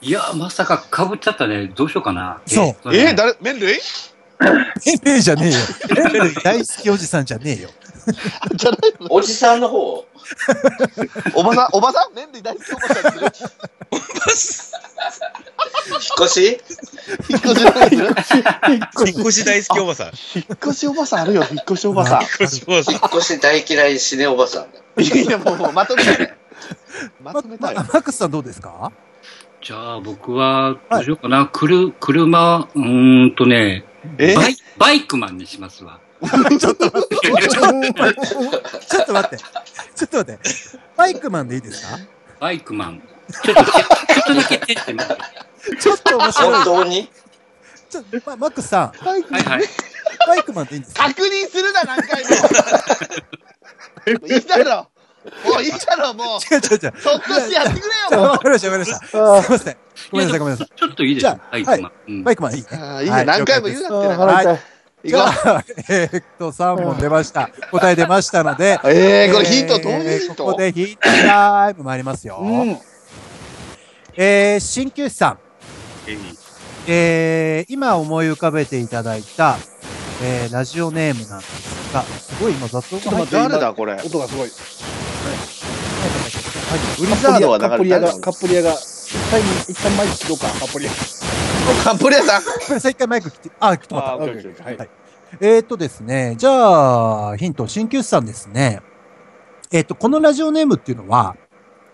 [0.00, 1.72] いや、まさか被っちゃったね。
[1.74, 2.40] どうしようかな。
[2.46, 3.78] そうえー、誰、麺類？
[4.86, 5.58] えねえじゃねえよ。
[5.94, 7.70] 麺類大好きおじさんじゃねえよ。
[8.54, 9.06] じゃないの？
[9.10, 10.06] おじさんの方？
[11.34, 12.14] おばさん、おばさん？
[12.14, 13.30] 麺類大好きおばさん引っ
[16.20, 16.60] 越し？
[17.28, 17.70] 引っ越し引
[19.06, 20.06] っ越し大好きおばさん。
[20.08, 22.22] 引っ越しおばさんあるよ、引っ越しおばさん。
[22.22, 23.02] 引っ越しおばさん引っ。
[23.14, 24.78] 越し大嫌い死ねおばさんだ。
[25.02, 26.36] いやもう、もうまとめたい。
[27.22, 27.74] まままマとめたい。
[27.76, 28.92] ックスさんどうですか？
[29.62, 31.46] じゃあ僕は、どうしようかな。
[31.46, 33.84] くる、車、うーんとね、
[34.18, 34.34] え？
[34.34, 36.00] バイバイクマンにしますわ。
[36.58, 37.16] ちょっと待って。
[37.48, 38.18] ちょっと待って。
[38.88, 39.36] ちょっと待って。
[39.38, 40.38] ちょっと待って。
[40.96, 41.98] バイクマンでいいですか？
[42.40, 43.02] バイクマン。
[43.42, 43.74] ちょっと、ちょっ
[44.26, 45.06] とだけ手ってみて。
[45.80, 46.54] ちょっと面白い。
[46.54, 47.08] 本当に？
[47.90, 49.64] ちょまマックスさん、はいはい。
[50.26, 51.04] バイクマンでいいんですか？
[51.04, 52.28] 確認するな、何回も。
[54.26, 54.88] いいだろ。
[55.50, 56.54] もういいだろ、もう。
[56.54, 57.00] 違う違う違う。
[57.00, 58.38] そっとしてやってくれちょよ、もうわ。
[58.38, 59.06] かりました、わかりました。
[59.06, 59.76] すいあません。
[60.10, 60.68] ごめんなさい、ごめんなさい。
[60.76, 61.92] ちょっといいですかじゃあバイクマン。
[62.08, 62.78] うんバイクマンいいいいね、
[63.10, 64.73] はい何回も言う了なって
[65.04, 67.50] いこうじゃあ、えーっと、3問出ました。
[67.70, 72.38] 答え出ましたので、えー、これヒント、どういうヒントここでヒントタイム参りますよ。
[72.40, 72.78] うん。
[74.16, 75.38] えー、鍼灸師さん。
[76.86, 79.56] えー、今思い浮かべていただいた、
[80.22, 83.94] えー、ラジオネームなんですが、すごい今雑音が入って誰だ、これ。
[83.94, 84.50] 音がすごい。
[86.98, 90.90] ブリザードはカップリアがカップリアが一旦一旦マイク切ろうかカップリア
[91.84, 92.44] カンプレーさん。
[92.44, 94.24] ごめんなさい、一回マイク切って、あ、来てもらっあた。
[94.24, 94.90] はいはい
[95.40, 98.82] えー、っとですね、じゃあ、ヒント、鍼灸師さんですね。
[99.72, 101.36] えーっと、このラジオネームっていうのは、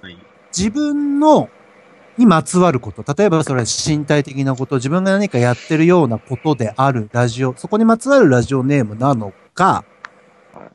[0.02, 0.18] はい。
[0.56, 1.48] 自分の、
[2.18, 3.02] にまつわること。
[3.14, 9.84] 例えばそれは身体的なこと、自分が何かやってるようなことであるラジオ、そこにまつわるラジオネームなのか、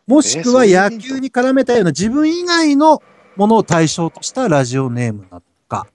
[0.08, 3.04] もしくは野球に絡めたような自分以外の
[3.36, 5.86] ものを対象としたラジオネームなのか。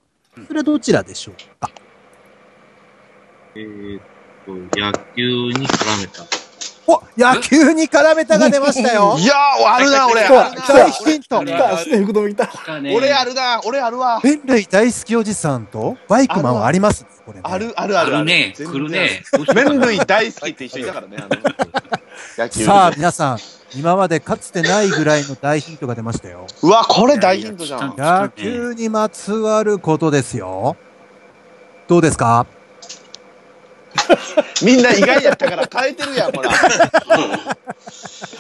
[0.46, 1.70] それはどちらでしょうか？
[3.54, 4.02] えーっ
[4.46, 6.24] と、野球に絡めた。
[6.86, 10.22] お野球に絡めたが出ましたよいやー、あるな、俺。
[10.26, 11.52] 大ヒント俺
[13.12, 14.20] あるな、俺あるわ。
[14.24, 18.16] 麺類大好きおじさんとバイクマンはありますねこれねある、あるある。
[18.16, 18.54] あるね。
[18.56, 19.22] 来るね。
[19.54, 21.28] 麺類大好きって一緒にいたからね、あの
[22.44, 23.38] 野球さあ、皆さん、
[23.76, 26.46] 今までかつてないぐらいの大ヒントが出ましたよ。
[26.62, 27.94] うわ、これ大ヒントじゃん。
[27.96, 30.76] 野球にまつわることですよ。
[31.86, 32.46] どうですか？
[34.62, 36.50] みんな意外やったから変えてるやん、ほら。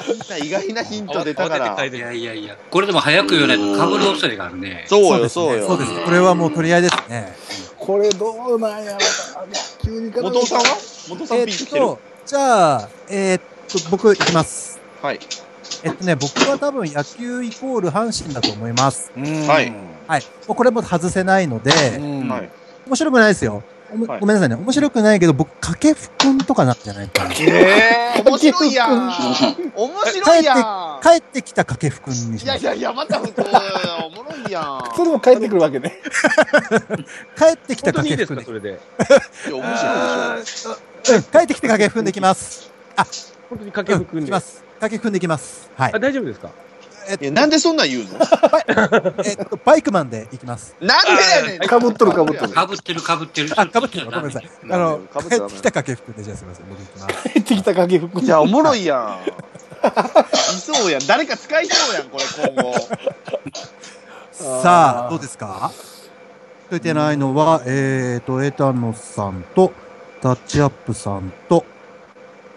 [0.08, 1.84] みんな意外なヒント出たから。
[1.84, 4.84] いやいやいや、これでも早く言わないと被る恐れがあるね。
[4.88, 5.66] そうよ、そうよ。
[5.66, 6.02] そうですね。
[6.04, 7.36] これはもう取り合いですね。
[7.78, 8.98] これどうなんやろな。
[8.98, 8.98] 野
[9.82, 10.64] 球に絡めた元尾さんは？
[11.08, 11.86] 元尾さんえピンときてる？
[12.26, 13.40] じゃあ、えーっ
[13.82, 14.78] と、僕いきます。
[15.02, 15.20] はい。
[15.82, 19.10] えっとね、僕は多分野球イコール阪神だと思います。
[19.16, 19.72] うんはい
[20.06, 20.22] はい。
[20.46, 22.50] もうこれも外せないので、うんはい。
[22.86, 23.62] 面白くないですよ。
[23.92, 24.54] おもはいごめんなさいね。
[24.56, 27.32] 面白くないけど、僕、掛布くんとかなんじゃないかな。
[27.32, 29.08] ええ、面白いやん。
[29.08, 29.14] 面
[30.06, 31.00] 白いやん。
[31.02, 32.44] 帰ってきた掛布くんにします。
[32.44, 34.82] いやいやいや、また普通、おもろいやん。
[34.96, 36.00] それも帰ってくるわけね。
[37.36, 38.76] 帰ってきた本当にいいです掛布くんで。
[38.78, 39.56] かそれで？
[39.56, 40.70] いや面白いでしょ。
[40.70, 42.70] うん、帰ってきて掛布くんでいきます。
[43.48, 44.22] 本当に掛布くんで。
[44.22, 44.62] いきます。
[44.78, 45.70] 掛布くんでいきます。
[45.76, 45.98] はいあ、。
[45.98, 46.50] 大丈夫ですか？
[47.08, 48.10] えっといや、なんでそんなん言うの？
[49.24, 50.74] えっと、バイクマンでいきます。
[50.80, 51.10] なんで
[51.52, 51.68] やねん。
[51.68, 52.52] かぶっとるかぶっとる。
[52.52, 53.50] 被ってる被ってる。
[53.56, 54.50] あ、かぶってるのごめんなさい。
[54.70, 56.66] あの、かぶっちゃダメ帰ってきた掛布で、じゃあすみません。
[56.68, 57.28] 僕いきます。
[57.30, 58.22] 帰ってきた掛布君。
[58.24, 59.28] いや、おもろいやん。
[59.28, 59.32] い
[60.60, 61.06] そうやん。
[61.06, 62.74] 誰か使いそうやん、これ、今後。
[64.32, 65.70] さあ、どうですか？
[66.68, 69.72] といてないのは、えーと、エタノさんと、
[70.22, 71.64] タッチアップさんと、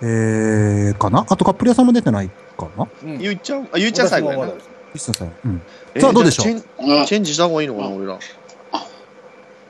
[0.01, 1.25] えー、かな？
[1.29, 2.87] あとカップリアさんも出てないかな？
[3.03, 4.37] うんゆうちゃん、あ、ゆうちゃん最後や
[4.97, 5.31] さん。
[5.45, 5.61] うん。
[5.95, 6.45] えさあどうでしょう？
[6.45, 8.19] チェンチェンジした方がいいのかな、俺ら。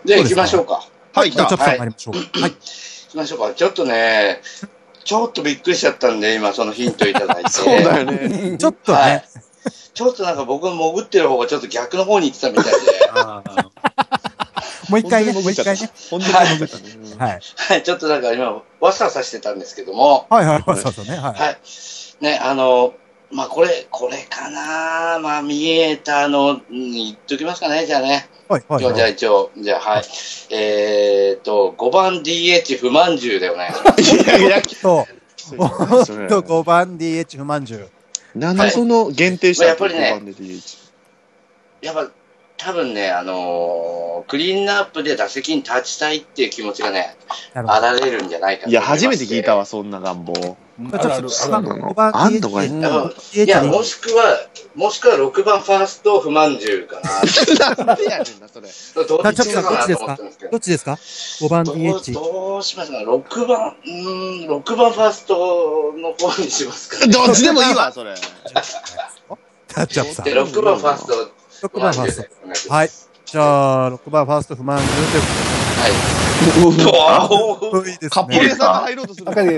[0.05, 0.83] じゃあ行きましょうか。
[1.13, 2.15] はい、じゃあ、ましょう。
[2.15, 2.51] はい。
[2.51, 2.57] 行
[3.09, 3.53] きましょうか。
[3.53, 4.41] ちょっとね、
[5.03, 7.49] ちょっとびっくりしちゃったんで、今そのヒントいただいて。
[7.51, 8.57] そうだよね。
[8.59, 9.23] ちょっとはいね、。
[9.93, 12.79] ちょっとなんか僕の潜ってる方がちょっと逆の方に行ってたみたいで。
[13.15, 13.69] ああ
[14.89, 15.89] もう一回ね、もう一回ね。
[16.09, 16.83] 本当に潜ったね。
[17.13, 17.39] うんはい。
[17.55, 21.15] はい、ちょっとなんか今、わさわさしてたんですけども、はいはい、そうそうね。
[21.15, 21.39] はい。
[21.39, 21.57] はい。
[22.23, 22.93] ね、あの、
[23.33, 28.29] まあ、これ、これかなまあ、見えたのに言っときますかね、じゃあね。
[28.47, 29.11] はいはいじゃあはい。
[29.11, 30.03] 一応、じゃあはい。
[30.51, 34.01] えーと、5番 DH 不満獣でお願いします。
[34.15, 35.05] いやいや、と、
[35.35, 35.67] そおっ
[36.29, 37.89] と、 5番 DH 不満獣。
[38.35, 40.77] なんでその限定したやっぱりね5番で DH
[41.81, 42.09] やっぱ、
[42.57, 47.17] 多分ね、あのークリーンナップで打席に立ちたいっていう気持ちがね。
[47.53, 50.55] あられるんじゃないかといや、初めて聞いたわ、そんな願望。
[50.79, 53.11] じゃあるあるある5番あんの？
[53.33, 57.85] いやもしくは、もしくは6番ファースト不満獣かな。
[57.85, 58.67] なんでやねんな、それ。
[59.05, 59.99] どっちかすけど
[60.51, 60.59] どっ。
[60.59, 62.13] ちですか ?5 番どう DH。
[62.13, 67.13] どうしますか ?6 番、うーん、6番ファーストの方にしますか、ね。
[67.13, 68.15] どっちでもいいわ、それ。
[69.67, 70.25] タッチアップさん。
[70.25, 71.05] で、6番ファース
[71.61, 71.67] ト。
[71.67, 72.29] 6番ファース
[72.67, 72.73] ト。
[72.73, 72.89] はい。
[73.25, 76.22] じゃあ、6番ファースト不満獣ということでいい
[78.09, 78.49] カッポレね。
[78.49, 79.25] さんが入ろうとする。
[79.31, 79.51] はいは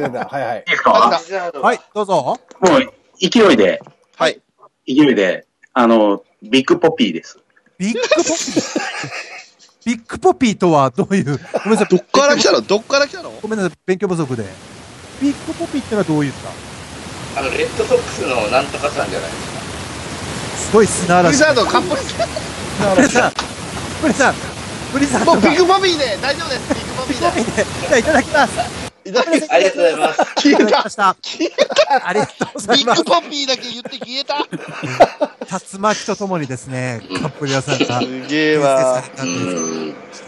[0.55, 0.59] い。
[0.59, 0.91] いいですか？
[0.91, 2.13] はい、どうぞ。
[2.23, 2.37] も
[2.77, 3.81] う、勢いで、
[4.17, 4.39] はい。
[4.87, 7.39] 勢いで、あの、ビッグポピーです。
[7.77, 8.79] ビッグポピー？
[9.85, 11.87] ビッグポピーとはどういう、ごめんなさい。
[11.89, 12.61] どっから来たの？
[12.61, 13.31] どっから来たの？
[13.41, 14.43] ごめんなさい、勉強不足で。
[15.21, 16.33] ビッグポピーってのはどういっ
[17.33, 19.59] たあの、レッドソックスのなんとかさんじゃないですか。
[20.57, 21.27] すごい砂嵐。
[21.27, 23.33] ブリザード、カッポレさん。
[24.01, 24.33] ブリ さん、
[24.95, 26.73] ブリさん、ブリさんとかもうビッグボビーで大丈夫です。
[26.73, 27.65] ビッグボビーで。
[27.65, 28.53] じゃあいただきます。
[29.03, 30.17] いただきますありがとうございます。
[30.35, 30.89] 消えたいただきま。
[30.89, 31.09] した。
[31.09, 33.03] ありがとうございますビッグ。
[33.03, 34.37] ポピーだけ言って消えた。
[35.75, 37.99] 竜巻とともにですね、カップリアさんが。
[37.99, 39.03] すげえわ。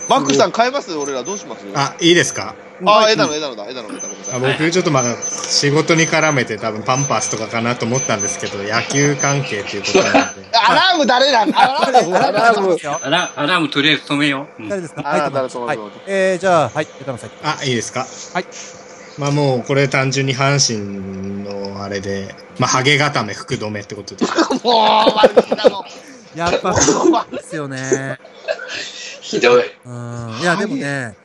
[0.09, 0.93] マックさん変えます？
[0.93, 1.65] 俺らどうします？
[1.73, 2.53] あ、いいですか？
[2.85, 4.13] あ、枝野、枝野だ、枝野、枝野。
[4.35, 10.19] あ僕ちょっとまだ仕事に絡めて多分パンパスとかかなと思ったんですけど、野球関係っていうことなんで。
[10.53, 12.77] アラーム誰なんアラームアラーム。
[13.03, 14.63] アラアラームとりあえず止めよう。
[14.63, 15.01] うん誰ですか？
[15.05, 15.65] あい誰そう？
[15.65, 15.79] はい。
[16.07, 17.29] えー、じゃあ、はい、枝野さん。
[17.43, 18.05] あ、いいですか？
[18.33, 18.45] はい。
[19.17, 24.25] まあもうこれ単純に阪神のあれで、まあハゲ固め福留ってことで。
[24.63, 25.85] もう、悪口だもん。
[26.37, 28.19] やっぱ、そうですよね。
[29.21, 29.63] ひどい。
[29.85, 30.37] うん。
[30.39, 31.15] いや、でもね、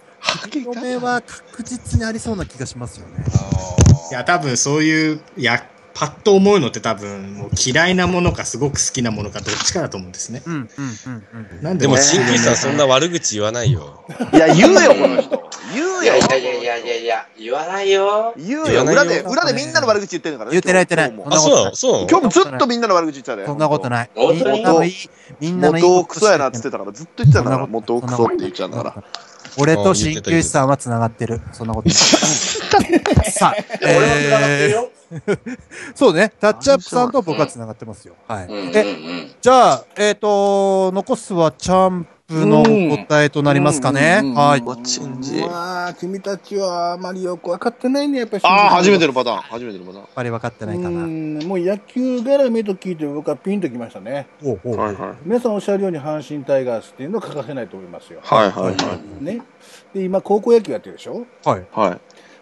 [0.51, 3.25] 福留は確実にありそうな気がしますよね。
[4.11, 10.43] いや、多分そういう、いや、パッと思うのって多分もう嫌いなものかすごく好きなものかどっちかだと思うんですね。
[10.47, 10.69] うん、うん、
[11.07, 11.27] うん、
[11.59, 11.63] うん。
[11.63, 14.05] なんででも、ね鍼灸師さんそんな悪口言わないよ。
[14.33, 15.51] いや、言うよ、この人。
[15.75, 16.21] 言うよいやい。
[16.21, 18.35] やいやいやいや言わないよ。
[18.37, 18.85] 言うよ。
[18.85, 20.55] 裏で、裏でみんなの悪口言ってるからね。
[20.55, 23.45] 言ってない言ってないあ、そうなのそう今日もずっとみんなの悪口言ってたね。
[23.47, 24.11] そんなことない。
[24.17, 24.93] みんなのいい、
[25.41, 29.05] みんなのいい元クソやなって言ってたから、ずっと言ってたから、元クソって言っちゃうんだから。
[29.59, 31.41] 俺と鍼灸師さんは繋がってる。
[31.53, 31.97] そんなことない。
[33.31, 34.91] さあ、えよ。
[35.27, 35.59] ー、
[35.95, 36.33] そうね。
[36.41, 38.15] タッチアップさんと僕は繋がってますよ。
[38.27, 38.47] はい。
[38.51, 39.31] え、ん。
[39.41, 42.07] じゃあ、えっ、と、残すはチャン
[42.41, 44.23] プのお答えとなりますかね。
[44.35, 44.63] はい。
[44.63, 48.43] まあ、君たちはあまりよく分かってないね、やっぱり。
[48.45, 49.37] ああ、初めてのパターン。
[49.43, 50.99] 初めてのパターンやっぱり分かってないかうな。
[51.07, 54.27] んもう野球絡みと聞いて僕はピンときましたね。
[54.43, 54.77] ほうほう。
[54.79, 55.15] はいはい。
[55.25, 58.21] 皆さんおっしゃるように阪神タイガースっていうのは欠かせないと思いますよ。
[58.23, 59.25] はいはいはい。
[59.25, 59.43] ね。
[59.95, 61.27] で、今高校野球やってるでしょ？
[61.45, 61.65] はい。
[61.73, 62.01] はい。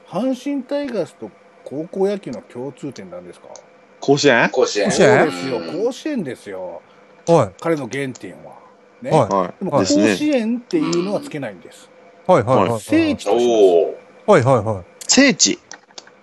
[0.09, 1.31] 阪神タイガースと
[1.64, 3.48] 高校野球の共通点なんですか？
[4.00, 4.48] 甲子園？
[4.50, 4.87] 甲子園。
[4.87, 6.83] 甲子園そうですよ、甲子園ですよ。
[7.26, 7.50] はい。
[7.61, 8.60] 彼の原点は。
[9.02, 9.10] ね。
[9.10, 11.88] ははでも甲子園っていうのはつけないんです。
[12.26, 12.80] はいはいはい。
[12.80, 13.46] 聖地とします。
[13.46, 14.32] おお。
[14.32, 14.84] はいはいはい。
[15.06, 15.58] 聖地。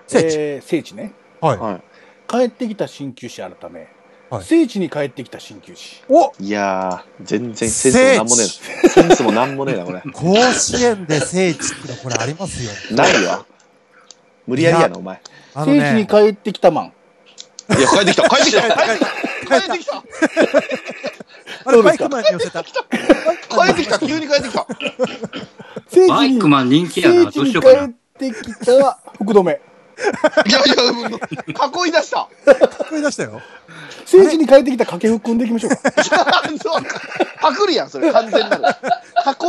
[0.08, 0.36] 聖地。
[0.40, 1.14] えー聖地ね。
[1.42, 1.58] はい。
[1.58, 1.82] は
[2.28, 3.88] 帰ってきた鍼灸師改め、
[4.30, 6.04] はい聖地に帰ってきた鍼灸師。
[6.10, 6.48] おい。
[6.48, 8.90] いやー、全然センスもなんもねえな。
[8.90, 10.02] センスもなんもねえな、これ。
[10.12, 12.98] 甲子園で聖地ってのこれありますよ。
[12.98, 13.46] ないよ。
[14.46, 15.22] 無理やりやな、お前。
[15.54, 16.94] あの聖地にね、帰ってきたマン。
[17.78, 20.04] いや、帰ってきた帰ってきた 帰ってきた帰ってきた
[21.68, 22.64] あれバイクマンに寄せた。
[22.64, 22.72] 帰
[23.72, 24.66] ってきた急に帰ってきた
[26.08, 27.30] バイク、マン人気やな。
[27.30, 27.88] どうしようかな。
[27.88, 29.60] ってきた福留。
[30.46, 30.76] いやいや、
[31.86, 32.30] 囲い出した。
[32.90, 33.42] 声出したよ。
[34.06, 35.78] 聖地に帰ってきた掛布くんでいきましょうか。
[36.62, 36.84] そう
[37.42, 38.64] パクリやん、それ、完全なる。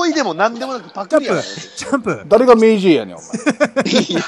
[0.07, 1.37] 囲いでも何でもなくパクリやん。
[1.37, 2.25] プ、チャンプ。
[2.27, 3.29] 誰がメイジェイやねん、お前。
[3.93, 4.21] いや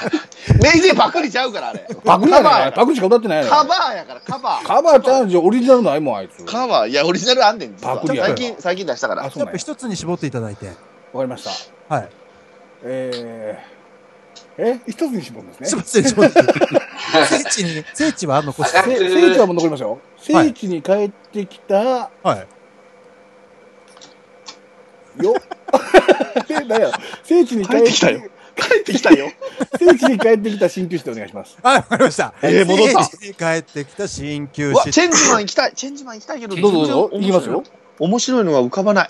[0.61, 1.87] メイジェイパクリちゃうから、あれ。
[2.05, 4.65] パクリやねんパクリしか歌ってないやカバーやから、カバー。
[4.65, 6.45] カバーちゃんじゃオリジナルないもん、あいつ。
[6.45, 9.29] カバー、いや、オリジナルあんねん、パクリや最近、最近出したからあ、。
[9.29, 10.67] チそう一つに絞っていただいて。
[10.67, 10.77] わか
[11.23, 11.43] りまし
[11.89, 11.95] た。
[11.95, 12.09] はい。
[12.83, 13.70] えー、
[14.57, 15.69] え一つに絞るんですね。
[15.69, 16.43] 絞って、絞って。
[17.25, 18.77] 聖地に、聖地は残して。
[18.81, 19.99] せ聖地はもう残りますよ。
[20.19, 21.75] 聖地に帰ってきた、
[22.23, 22.45] は
[25.19, 25.23] い。
[25.23, 25.35] よ。
[26.49, 26.91] え、なんや
[27.23, 28.21] 聖地に帰帰ってきたよ。
[28.55, 29.31] 帰ってきたよ。
[29.79, 31.57] 聖地に帰ってきた鍼灸師でお願いします。
[31.63, 32.33] はい、わかりました。
[32.41, 34.91] えー戻った聖地に帰ってきた鍼灸師。
[34.91, 35.73] チェンジマン行きたい。
[35.75, 37.63] チェンジマン行きたいけど、どうぞどうぞ、全然いきますよ。
[37.99, 39.09] 面白いのが浮かばない。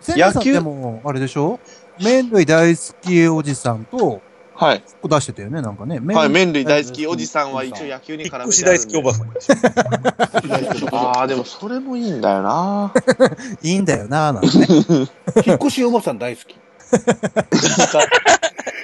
[0.00, 0.52] 千田さん野球？
[0.54, 1.60] でも、あれでしょ？
[2.02, 4.20] 麺類大好きおじさんと、
[4.54, 4.80] はい。
[4.80, 5.98] ここ出してたよね、なんかね。
[6.14, 9.14] はい、麺類大好きおじさんは一応野球に引っ絡め越して大好きおばん。
[9.14, 9.28] さん。
[10.94, 12.92] ああ、でもそれもいいんだよな。
[13.62, 14.66] いいんだよな、なんてね。
[15.46, 16.56] 引っ越しおばさん大好き。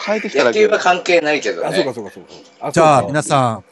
[0.04, 0.72] 変えてきただけ野球。
[0.74, 1.94] は関係ないけどあ、そうかね。
[1.94, 2.30] そうかそうか。
[2.60, 3.64] あじゃあ、皆さん、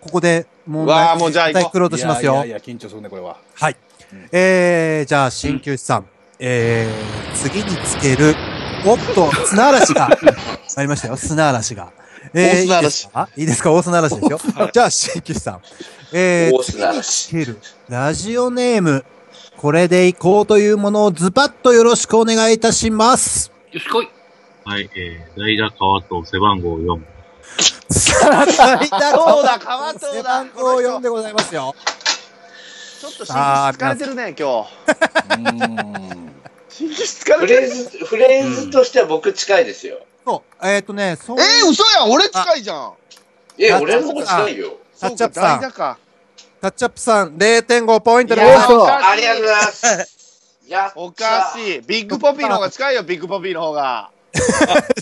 [0.00, 2.44] ここで問うわ題ーもうじゃあ行こう答え作ろうとしますよいや。
[2.44, 3.36] いやいや、緊張するね、これは。
[3.54, 3.76] はい。
[4.32, 6.06] えー、じゃあ、鍼灸師さん。
[6.40, 8.34] えー、次につける、
[8.84, 10.08] おっと、砂嵐が、
[10.76, 11.90] ありましたよ、砂嵐が。
[12.34, 13.28] えー、大砂嵐いいですか？
[13.36, 13.72] いいですか？
[13.72, 14.40] 大砂嵐ですよ。
[14.72, 15.60] じゃあ、鍼灸師さん。
[16.12, 17.56] えー、大砂嵐
[17.88, 19.04] ラジオネーム、
[19.56, 23.50] これでいこうというものをズバッとよろしくお願いいたします。
[23.72, 24.08] よしこい。
[24.64, 27.00] はい、えー、代打川と背番号4。
[27.90, 31.74] さあ、代打そうだ川藤だ背番号4でございますよ。
[33.00, 34.68] ちょっと新規疲れてるね、今日。
[35.30, 35.66] うー
[36.14, 36.37] ん。
[36.68, 37.46] フ。
[37.46, 40.00] レーズ、フレーズとしては僕近いですよ。
[40.24, 42.92] そう、えっ、ー、とね、そうえー、嘘やん俺近いじゃん。
[43.58, 44.76] え、あ俺の方が近いよ。
[45.00, 45.60] タッチアップさん。
[46.60, 49.06] タッチアップさん、0.5ポイントでいやございます。
[49.06, 50.18] ありがとうございます。
[50.68, 51.80] やったおかしい。
[51.80, 54.10] ビッグポピーの方が近いよ、ビッグポピーの方が。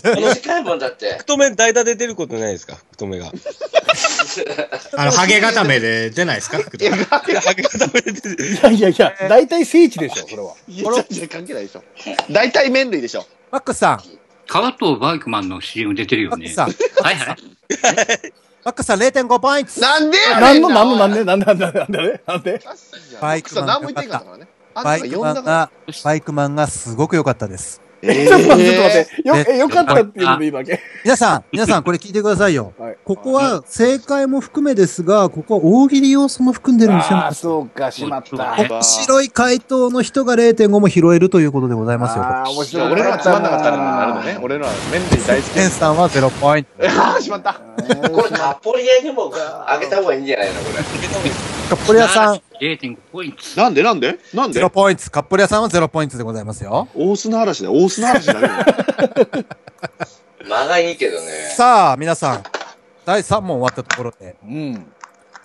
[0.03, 1.17] 短いもんだって。
[1.19, 2.75] 福留代打で出ることないですか？
[2.93, 3.27] 福留が。
[4.97, 6.57] あの、ハゲ固めで出ないですか？
[6.59, 8.45] 福留ハゲ固めで出る。
[8.45, 10.53] いやいやいや、大体聖地でしょ、 それは。
[11.29, 11.83] 関係ないでしょ。
[12.31, 13.25] 大体麺類でしょ。
[13.51, 14.03] マックスさん、
[14.47, 16.85] 川藤バイクマンの CM 出てるよねマックス。
[16.95, 17.37] さん、はいはい。
[18.63, 19.79] マックスさん0.5ポイント。
[19.81, 22.61] なんでやなんの、ねんなんの、なんでで、なんで、なんで、なんで、なんで？
[23.21, 24.47] バイクさん何も言ってんかったからね。
[24.73, 25.43] あんたがバイクマン。
[25.43, 25.71] が、
[26.03, 27.81] バイクマンがすごく良かったです。
[28.07, 29.27] えちょっと待って、ちょっと待ーって。
[29.27, 30.79] よ、え、よかったっていうのでいいわけ。
[31.03, 32.73] 皆さん、皆さん、これ聞いてくださいよ。
[32.77, 37.19] はいここは正解も含めですが、ここは大喜利要素も含んでるんですよ。
[37.19, 38.57] ああ、そうか、しまった。
[38.57, 42.23] 面白い回答の人が0.5も拾えるということでございますよ。
[42.23, 42.91] ああ、面白い。
[42.91, 44.39] 俺のはつまんなかったらなるのね。
[44.41, 45.53] 俺のは麺類大好き。
[45.53, 46.69] ケンさんは0ポイント。
[47.01, 47.53] ああ、しまった。
[48.11, 49.31] これナポリアにも
[49.65, 51.56] あげた方がいいんじゃないのこれ。
[51.69, 53.37] カップリアさん0.5ポイント。
[53.61, 53.83] なんで？
[53.83, 54.17] なんで？
[54.33, 55.11] なんで？0ポイント。
[55.11, 56.87] カップリアさんは0ポイントでございますよ。
[56.95, 57.73] 大砂嵐だよ。
[57.75, 58.47] 大砂嵐だよ。
[60.47, 61.27] 間がいいけどね。
[61.57, 62.43] さあ、皆さん、
[63.05, 64.91] 第3問終わったところで、うん。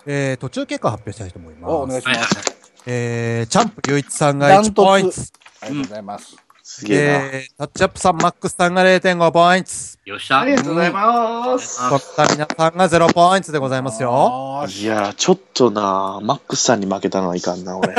[0.05, 1.71] えー、途中結果発表したいと思います。
[1.71, 2.57] お、お願いします。
[2.85, 5.15] えー、チャンプ雄一さんが1ダントツポイント。
[5.61, 6.42] ありがとうございます。
[6.65, 9.69] すげえタッチアップさん、マックスさんが0.5ポイント。
[10.09, 10.39] よっしゃ。
[10.39, 11.89] ありがとうございます。
[11.89, 14.65] 取った皆さんが0ポイントでございますよ。
[14.69, 17.93] いやー、ちょっとな、マックスさんに負けたのはいかんな、俺。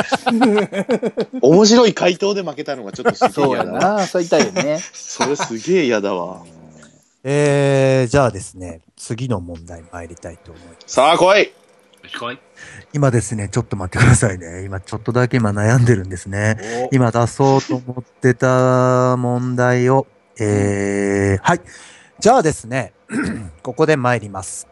[1.41, 3.97] 面白い回答で負けたのがちょっとすげえそうや嫌だ。
[3.97, 4.83] な、そう言いたいよね。
[4.93, 6.41] それすげえ嫌だわ。
[7.23, 10.95] えー、じゃあですね、次の問題参りたいと思います。
[10.95, 11.43] さあ、来い
[12.03, 12.39] よしこい。
[12.93, 14.63] 今ですね、ちょっと待ってくださいね。
[14.63, 16.89] 今ちょっとだけ今悩んでるんですね。
[16.91, 20.07] 今出そうと思ってた問題を、
[20.39, 21.61] えー、はい。
[22.19, 22.93] じゃあですね、
[23.63, 24.67] ここで参ります。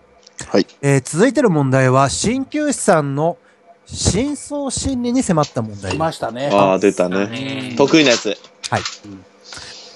[0.48, 0.68] はい。
[0.82, 3.38] えー、続いての問題は、鍼灸師さんの
[3.86, 5.98] 深層心理に迫った問題来。
[5.98, 6.50] ましたね。
[6.52, 7.76] ああ、出たねね。
[7.78, 8.38] 得意なやつ。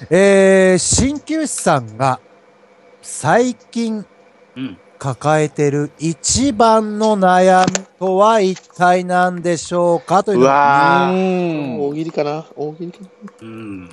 [0.10, 2.20] えー、鍼灸師さんが
[3.02, 4.06] 最近
[4.56, 4.78] うん。
[5.00, 11.14] 抱えてる一番の悩みとは一体何でしょうかといううのわー。
[11.14, 12.45] うん大喜利かな？
[12.56, 13.10] 大喜利かな？
[13.41, 13.89] うん。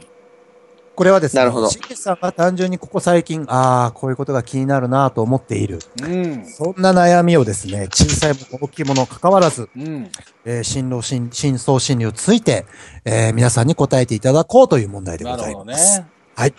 [0.96, 5.80] これはですね、なるほど鍼灸師さんが単純にここ最近、ああ、こういうことが気になるなと思っている。
[6.00, 6.46] うん。
[6.46, 10.08] そんな悩みをですね、小さいもの、大きいもの関わらず、うん。
[10.44, 12.64] えー、進路、進深層心理をついて、
[13.04, 15.98] えー皆さんに答えていただこうという問題でごなるほどざいます。
[15.98, 16.06] ね。
[16.36, 16.54] はい。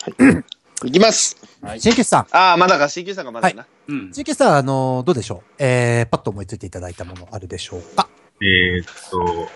[0.86, 1.38] いきます。
[1.62, 1.80] はい。
[1.82, 3.66] さん、ああ、まだか、CQ さんがまだかな。
[3.88, 4.12] うん。
[4.12, 5.54] 鍼灸師さん、あのどうでしょう？
[5.58, 8.08] えー、パッと思いついていただいたものあるでしょうか？
[8.42, 9.50] えーっと、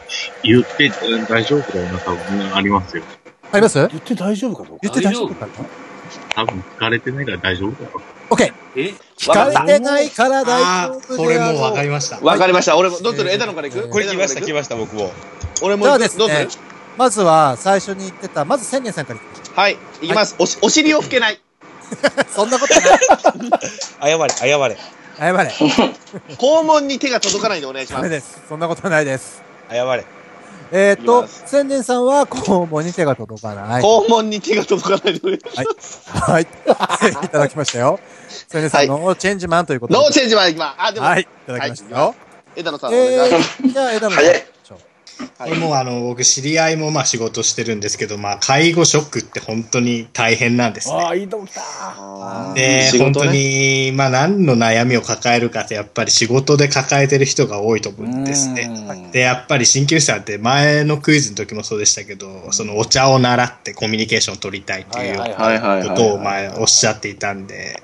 [0.44, 3.04] 言ってうん大丈夫だよな、多分、ありますよ。
[3.52, 3.78] あります？
[3.78, 4.80] 言って大丈夫かどうか？
[4.84, 5.54] 言って大丈夫かな？
[6.34, 8.02] 多分聞かれてないから大丈夫だよ。
[8.30, 8.54] ?OK!
[8.76, 8.94] え？
[9.18, 12.20] 聞かれてないから大丈夫これもうわかりりました。
[12.20, 12.78] わかりました。
[12.78, 13.32] 俺も、どうする？
[13.32, 13.90] 枝野から行く？
[13.90, 15.12] これ来ました、来ました、僕も。
[15.62, 20.36] 俺もじゃあ行くどうすですねる、まずは最初に言ってた、まず千年さんから言ってはい、行きます。
[20.40, 21.40] おしお尻を拭けない。
[22.34, 23.00] そんなことない。
[24.02, 24.78] 謝れ、謝れ、
[25.18, 25.50] 謝れ。
[26.38, 28.04] 肛門に手が届かないでお願いします。
[28.04, 28.42] ダメです。
[28.48, 29.42] そんなことないです。
[29.70, 30.06] 謝れ。
[30.72, 33.82] えっ、といきます、千年さんは肛門に手が届かない。
[33.82, 36.02] 肛門に手が届かないでお願いします。
[36.06, 36.44] はい。
[36.44, 38.00] いただきましたよ。
[38.48, 40.00] 千年さんのチェンジマンということで。
[40.00, 40.76] ノーチェンジまで行きます。
[40.78, 41.22] あ、でも、はい。
[41.22, 42.16] いただきましたよ。
[42.56, 43.58] 枝野さん、お願いします。
[43.64, 44.24] えー、じゃあ、枝野さん。
[44.26, 44.46] 早い
[45.20, 50.96] はこれもうあの、僕知り合いもまあ仕事してるんですけど、まあ介護職って本当に大変なんですね。
[50.96, 52.54] ああ、いいとこ来た。
[52.56, 59.10] で、仕本当に、まあ何の悩みを抱えるかってやっぱり仕事で抱えてる人が多いと思うんですね。
[59.12, 65.18] で、やっぱり鍼灸師さんって前のクイズの時もそうでしたけど、そのお茶を習ってコミュニケーションを取りたいっていう
[65.90, 67.82] ことを前おっしゃっていたんで、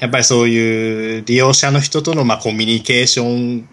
[0.00, 3.68] やっぱりそういう利用者の人とのまあコミュニケーション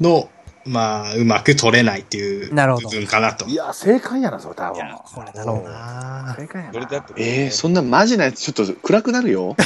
[0.00, 0.28] の、
[0.66, 3.54] まあ、うまく取れないっていうなるほど部分かなとい。
[3.54, 4.80] や、正解やな、それ多分。
[5.14, 6.72] これだろうな正解やな。
[6.72, 7.14] どれだって。
[7.16, 9.56] えー、そんなマジなやつちょっと暗くなるよ。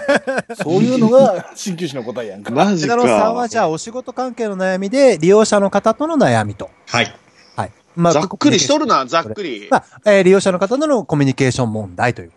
[0.62, 2.50] そういうのが鍼灸師の答えやんか。
[2.50, 3.48] マジ枝野さんはか。
[3.48, 6.70] じゃあ、お仕事関係の悩みで、利用者の方との悩みと。
[6.86, 7.14] はい。
[7.56, 7.72] はい。
[7.94, 9.68] まざっくりしとるな、ざっくり。
[9.70, 12.32] まあ、えー利用者の方とのコミュニケーション問題という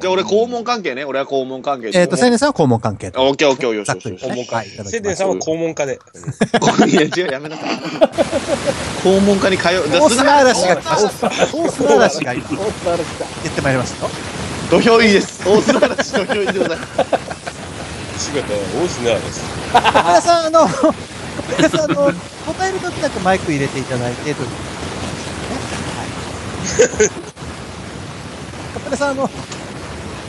[0.00, 1.04] じゃあ俺肛門関係ね。
[1.04, 3.08] 俺は肛門関係えっ、と、千年さんは肛門関係。
[3.08, 4.48] オッケーオッケーよしよしよしですね。
[4.50, 6.00] はい、いただきましたセデンさんは肛門科で。
[6.90, 7.68] いや、違う、やめなさい。
[9.04, 9.88] 肛門科に通う。
[9.88, 11.28] 大砂嵐が来ました。
[11.28, 13.24] 大大砂嵐が今、大砂嵐来た。
[13.44, 14.10] 言ってまいりましたよ。
[14.70, 15.48] 土俵入りです。
[15.48, 18.24] 大砂嵐土俵入りでございます。
[18.24, 19.42] 仕事、大砂です。
[19.72, 20.68] 皆さん、あの、
[21.56, 22.12] 皆さん、あの、
[22.46, 24.50] 答えるときだけマイク入れていただいてということ
[26.60, 27.06] ですね。
[27.06, 27.30] はい。
[28.74, 29.34] カプレさん、あの、カ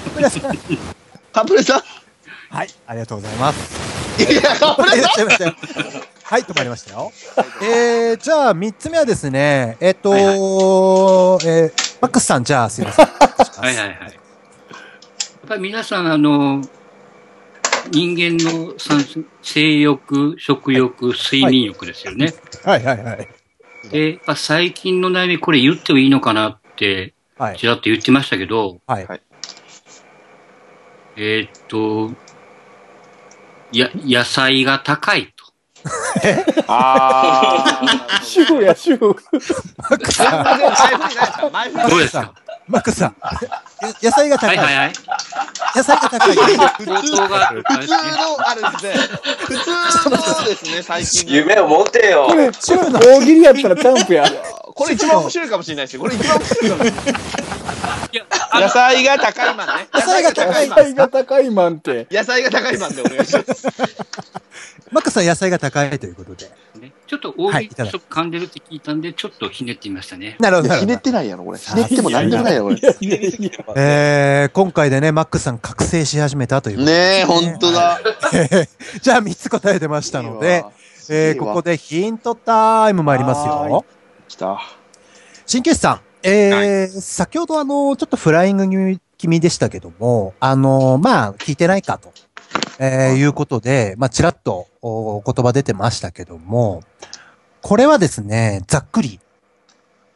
[0.09, 0.57] プレさん、
[1.31, 1.81] カプレさん？
[2.49, 4.21] はい、ありがとうございます。
[4.31, 4.99] いや、カプレさん？
[4.99, 5.55] やっちゃいましたよ。
[6.23, 7.11] はい、止まりましたよ。
[7.61, 13.05] えー、じゃあ、三つ目はですね、えっと、はいはいえー、マックスさん、じゃあ、すいません。
[13.05, 13.11] は
[13.63, 13.87] いはいはい。
[13.87, 16.61] やっぱり皆さん、あの、
[17.91, 22.33] 人間の三性欲、食欲、睡眠欲ですよね。
[22.63, 23.27] はい、はい、はい。
[23.89, 29.07] で、最近の悩み、これ言ってもいいのかなって、はいち、らっと言ってましたけど、はい。
[31.17, 32.11] えーっと、
[33.71, 35.41] や、野菜が高いと。
[36.67, 38.23] あー。
[38.23, 39.15] 主婦や、主婦。
[41.89, 42.33] どうですか
[42.67, 43.15] マックスさん、
[43.81, 44.47] や野菜が高。
[44.47, 44.93] はいいはいはい。
[45.75, 46.35] 野菜が高い。
[46.35, 46.45] 普
[47.03, 48.93] 通の、あれですね。
[49.39, 51.35] 普通のですね、最近の。
[51.35, 52.35] 夢を持てよこ。
[52.35, 54.25] れ、大喜利やったらチャンプや。
[54.73, 56.01] これ一番面白いかもしれないですよ。
[56.01, 57.05] これ一番面白いかもしれな
[57.57, 57.60] い。
[58.53, 59.73] 野の、菜が高いマンね。
[59.93, 62.07] 野菜が高い野野菜が高いマンって。
[62.11, 63.67] 野菜が高いマンでお願いします。
[64.91, 66.45] マックスさん、野菜が高いということで。
[66.79, 70.35] ねちょっと大喜利はいいただちょっと噛んでるって聞いたんで、ちょっとひねってみましたね。
[70.39, 70.97] なるほど、ひねっ。
[70.97, 71.57] てないやろ、これ。
[71.57, 72.77] ひねってもなんでもないやろ、これ。
[72.77, 73.51] いやいやいや。
[73.75, 77.99] えー、今回でね、マックスさん覚醒し始めたということでねえ、ほんとだ。
[79.01, 80.65] じゃあ3つ答えてましたので、
[81.09, 81.71] えー、ここで。
[81.71, 83.85] でヒントタイム参りますよ。
[84.27, 84.61] 来た。
[85.47, 92.11] 鍼灸師さん、えー先ほどあの、ちょっとフライング気味でしたけども、あの、まあ、聞いてないかと、
[92.79, 96.83] えーいうことで、まあ、ちらっとおお言葉出てましたけども、
[97.61, 99.19] これはですね、ざっくり、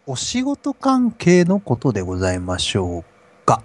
[0.08, 3.64] お仕事関係のことでございましょうか。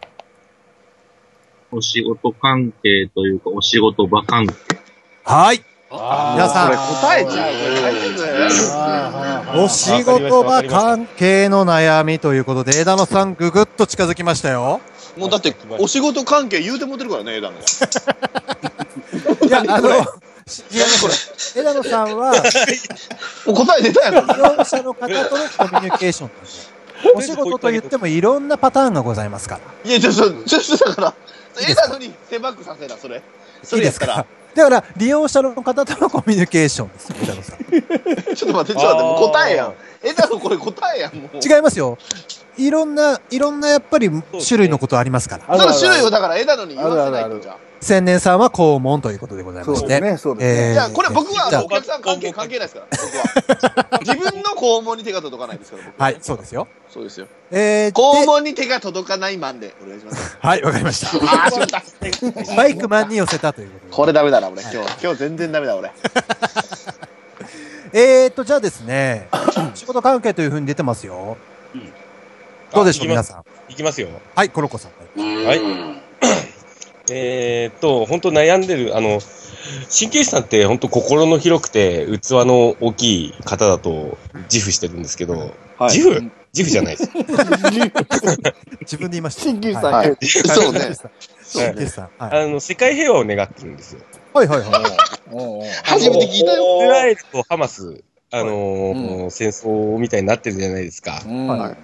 [1.73, 4.55] お仕事関係というか、お仕事場関係。
[5.25, 5.63] はい。
[5.93, 7.51] あ皆さんこれ答えちゃ
[9.57, 9.65] う。
[9.65, 14.81] お仕事場関係の悩みということで、枝野さんぐぐっと近づきましたよ。
[15.17, 17.63] もうだって、お仕事関係言うてもってるからね、枝野が。
[19.47, 19.91] いや、あの、
[20.47, 21.15] しいやこれ、
[21.61, 22.33] 枝野さんは、
[23.47, 24.27] もう答え出たやん。
[24.29, 26.31] 利用者の方とのコミュニケーション。
[27.17, 29.91] お仕事と言ってもいろんなパターンがございますから。
[29.91, 30.31] いや、ちょ、ちょ、
[30.61, 31.15] ちょ、だから、
[31.69, 33.21] 枝野に狭くさせな、それ。
[33.65, 34.25] それですか？
[34.61, 37.59] だから、利用者の方とのコミュニケーションですよ、枝野さん。
[38.37, 39.75] ちょっと待って、ちょっと待って、もう答えやん。
[40.03, 41.37] 枝野これ答えやん、もう。
[41.37, 41.99] 違いますよ。
[42.57, 44.11] いろんな、いろんなやっぱり
[44.47, 45.59] 種類のことありますから。
[45.59, 47.57] その種類をだから枝野に言わせないと、じゃあ。
[47.81, 49.81] 千年さんは肛門ということでございまして。
[49.81, 50.69] そうですね、そうですね。
[50.69, 53.99] えーじゃあ、これ僕はお客さん関係関係ないですから、僕は。
[54.01, 56.69] 自分の肛門に手が届かないですから、僕はい、そうですよ。
[56.91, 57.27] そうですよ。
[57.51, 60.37] えー、で肛門に手が届かないマンで、お願いします。
[60.41, 61.09] はい、わかりました。
[61.25, 61.83] ああ、しまった。
[62.57, 63.93] バイクマンに寄せたということで。
[63.93, 64.63] これダメだな、俺。
[64.63, 65.91] 今日、今日全然ダメだ、俺。
[67.93, 69.29] えーと、じゃあですね、
[69.75, 71.37] 仕事関係というふうに出てますよ。
[71.75, 71.93] うん
[72.73, 73.45] どうでしょう、あ皆さん。
[73.73, 74.09] いきますよ。
[74.37, 75.21] はい、コロコさん。
[75.45, 75.61] はい
[77.13, 79.21] えーっと、本当悩んでる、あの、
[79.91, 84.17] 神経質さんって本当心の広くて器の大きい方だと
[84.53, 86.31] 自負してるんですけど、はい自負？
[86.53, 87.11] 自負じゃないです。
[88.81, 89.41] 自分で言いました。
[89.43, 90.81] 新旧さん、はいはいそうね。
[91.45, 92.11] 新旧さん。
[92.19, 94.01] はいあの、世界平和を願ってるんですよ。
[94.33, 94.71] はいはいはい。
[95.85, 96.79] 初めて聞いたよ。
[96.79, 98.03] イスラエルとハマス、
[98.33, 101.23] あのー戦争みたいになってるじゃないですか。
[101.27, 101.77] うんはい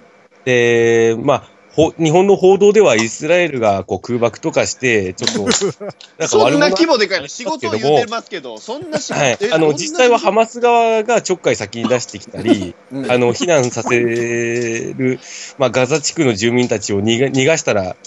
[0.45, 9.49] で、まあ、ほ日本の報道ではイスラエルがこう空爆とかして、ちょっと、 なんかそんな規模でかいの仕事を言ってますけど、そんな仕事、はいえ。
[9.51, 15.19] あの、実際はハマス側がちょっかい先に出してきたり、う んあの、避難させる、
[15.57, 17.97] まあ、ガザ地区の住民たちを逃が逃がしたら、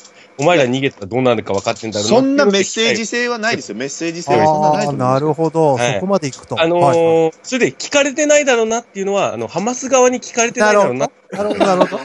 [0.41, 3.77] お前ら逃げたらどうなるか分かってんだろうそんなメッセージジ性はないですよ。
[3.77, 5.75] メッセージ性はそんなないと思いますなるほど。
[5.75, 6.61] はいそこまで行くと。
[6.61, 11.11] あのーはいそれで聞かれてないだろうなっていうのは、あの、ハマス側に聞かれてないだろうな。
[11.33, 11.99] なるほど、なるほど。
[11.99, 12.05] こ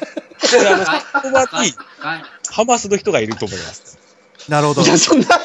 [0.54, 4.05] れ、あの、そこははいはいハマスの人がいると思います。
[4.50, 4.82] なるほど。
[4.84, 5.26] いや、そんな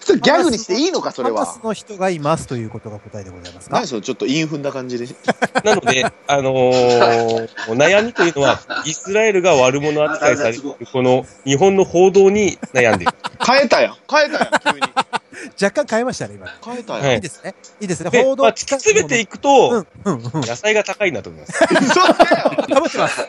[0.00, 1.64] それギャグにしていいのか、それはハマス。
[1.64, 3.76] の人がいますということが答えでございますか？
[3.76, 5.06] 何そのちょっと韻踏んだ感じで。
[5.64, 10.62] なので、あのー悩みというのは、イスラエルが悪者扱いされる、
[10.92, 13.12] この日本の報道に悩んでいる。
[13.44, 13.96] 変えたやん。
[14.10, 14.92] 変えたやん、急に。
[15.60, 16.46] 若干変えましたね、今。
[16.64, 17.54] 変えたやいいいですね。
[17.80, 18.10] いいですね。
[18.10, 20.40] で、報道まあ、突き詰めていくと、うん、うん、うん。
[20.42, 21.64] 野菜が高いんだと思います。
[21.64, 22.50] 嘘だよ。
[22.74, 23.26] かぶってます。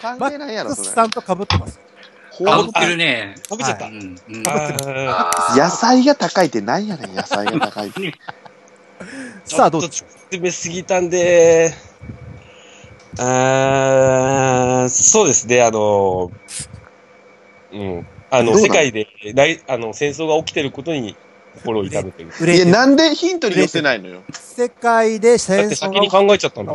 [0.00, 0.88] 関マ係ないやろ、それ。
[0.88, 1.78] スさんとかぶってます。
[2.38, 3.34] かぶってるね。
[3.48, 3.90] 食べちゃった。
[5.56, 8.00] 野菜が高いって何やねん、野菜が高いって。
[8.00, 8.12] ー
[9.44, 11.74] さあ、どうでしょちょっと突き詰めすぎたんで、
[13.18, 16.30] あーそうですね、あの、
[17.72, 19.06] うん、あの、世界で
[19.68, 21.16] あの戦争が起きてることに
[21.56, 22.54] 心を痛めてる。
[22.54, 24.22] いや、なんでヒントに寄せないのよ？
[24.32, 26.74] 世界でだ戦って先争が、に考えちゃったんだ。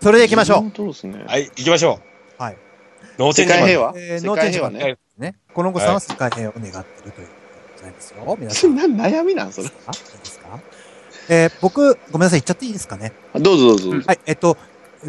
[0.00, 0.72] それで行きましょう。
[0.74, 1.24] そうですね。
[1.26, 2.17] はい、行きましょう。
[3.18, 3.26] はい。
[3.26, 4.98] ノーチェンジマン世界平和えー、世ノーチェンジマン界平和ね。
[5.18, 5.32] ね。
[5.32, 5.34] ね。
[5.54, 7.32] この子さんは世界平和を願ってるというこ
[7.76, 8.36] とでございますよ。
[8.38, 8.70] 皆さん。
[8.78, 9.68] いいな悩みなん、それ。
[9.68, 9.74] で
[10.24, 10.60] すか？
[11.30, 13.12] えー僕、ごめんなさい、言っちゃっていいですかね？
[13.34, 13.90] どうぞどうぞ。
[14.06, 14.56] はい、えっと、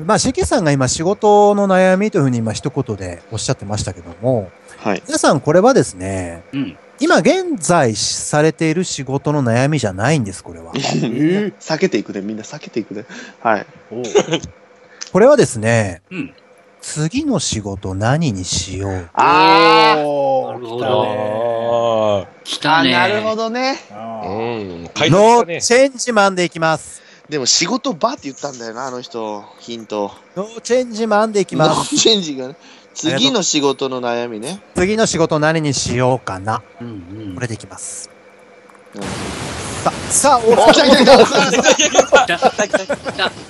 [0.05, 5.03] まあ、CK さんが今仕事の悩みというふうに今一言でおっしゃってましたけども、はい。
[5.07, 10.73] 皆さんこれはですね、うん今現在されている仕事の悩みじゃないんです、これは。
[10.73, 13.05] 避けていくね、みんな避けていくね。
[13.39, 13.65] はい。
[15.13, 16.33] これはですね、うん
[16.81, 19.09] 次の仕事何にしよう。
[19.13, 22.91] あーおーなるほど来来たね。
[22.91, 23.79] なるほどね。
[23.91, 27.01] うーん、ノしたねーチェンジマンでいきます。
[27.29, 29.43] でも仕事場って言ったんだよな、あの人。
[29.59, 30.11] ヒント。
[30.35, 31.95] ノーチェンジマンでいきノます。
[31.95, 32.55] ーチェンジがね。
[32.95, 34.61] 次の仕事の悩みね。
[34.75, 36.63] 次の仕事何にしようかな。
[36.81, 36.91] うんう
[37.31, 38.09] んこれでいきます。
[39.85, 42.97] うんさあ、さあ、お、お 来た来た来た来た来た来た来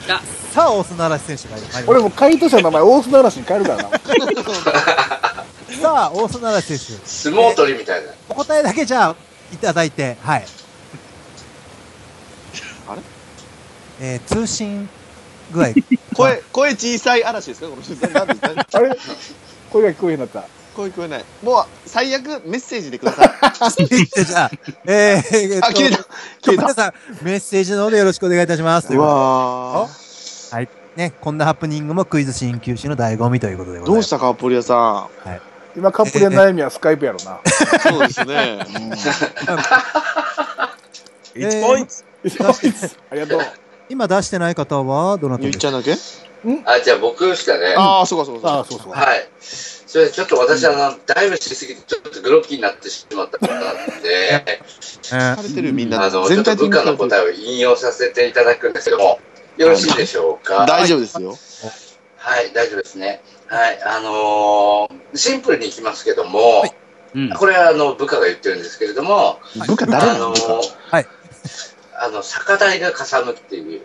[0.07, 0.21] た。
[0.53, 3.89] さあ、オスナラシ選手が入りました俺もう回答者の名前、大須嵐に変えるからな。
[5.81, 7.07] さあ、オスナラシ選手。
[7.07, 8.09] 相撲取りみたいな。
[8.29, 9.15] お答えだけじゃあ、
[9.53, 10.45] いただいて、はい。
[12.89, 13.01] あれ？
[14.01, 14.89] えー、通信
[15.51, 15.67] 具合。
[16.15, 17.67] 声、声小さい嵐ですか？
[17.67, 17.95] この人。
[18.77, 18.97] あれ？
[19.71, 20.43] 声が聞こえへんなった。
[20.79, 21.25] 声聞こえない。
[21.43, 23.29] もう、最悪メッセージでください。
[23.85, 24.51] じゃあ、
[24.85, 26.03] えー、えーあ、切れた。
[26.41, 26.63] 切れた。
[26.63, 28.87] 皆さん、メッセージの方でよろしくお願いいたします。
[28.87, 30.55] といううことでわー。
[30.55, 30.69] はい。
[30.95, 33.95] ね、こんなハプニングもクイズ鍼灸師の醍醐味ということでございます。
[33.95, 35.07] どうしたカップリアさ
[35.75, 37.33] 今カップルの悩みはスカイプやろな。
[37.35, 37.39] ん。
[37.79, 38.65] そうですね。
[41.35, 41.93] 1ポイント
[43.11, 43.41] ありがとう。
[43.87, 45.67] 今出してない方は、どなたゆですか？
[45.69, 45.93] いちゃんだけ？
[46.65, 47.75] あ、じゃあ僕ですかね。
[47.77, 48.91] ああ、そうかそうかああ、そうそう。
[48.91, 49.29] はい。
[49.89, 53.63] それでちょっと私、あの、ダイブしすぎて、ちょっとグロッキーになってしまったことなん
[54.03, 54.61] で、え
[55.01, 59.19] されてるみんなあの、ちょ全っと部下の答えを引用させていただくんですけども、
[59.57, 60.67] よろしいでしょうか？
[60.67, 61.35] 大丈夫ですよ。
[62.17, 63.23] はい、大丈夫ですね。
[63.47, 66.63] はい、あのーシンプルにいきますけども、
[67.15, 67.29] うん。
[67.31, 70.61] これはあの部下が言ってるんですけれども、部下誰あのなの
[70.91, 71.07] はい
[71.95, 73.81] あの、酒代がかさむっていう、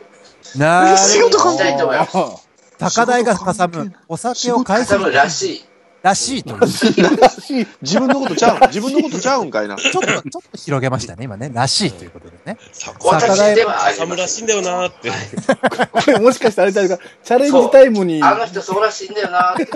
[0.57, 2.49] なる仕事関係したいと思います。
[2.79, 3.95] 高台がかさむ。
[4.07, 5.65] お酒を買かさむらしい。
[6.05, 6.61] らしいという。
[7.81, 9.77] 自分のことちゃうん自分のことちゃうんかいな。
[9.81, 11.51] ちょっと、ちょっと広げましたね、今ね。
[11.53, 12.59] らしいということでね。
[13.01, 13.97] 私ではありません。
[13.97, 15.11] 寒らしいんだよなーって。
[15.91, 19.67] これもしかしてあれちゃチャレンジタイムに、あの人そうらしいんだよなって。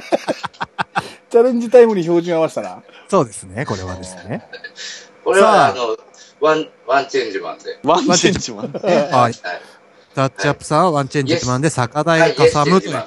[1.30, 2.82] チャレンジタイムに照準合わせたな。
[3.08, 4.46] そうですね、これはですね。
[5.24, 5.96] これはあの、
[6.40, 7.78] ワン、ワンチェンジマンで。
[7.82, 8.72] ワンチェンジマン。
[8.72, 9.34] はい。
[10.16, 10.30] はい。
[10.30, 12.92] タッチアップさんはワンチェンジマンで酒代がかさむとい。
[12.92, 13.06] は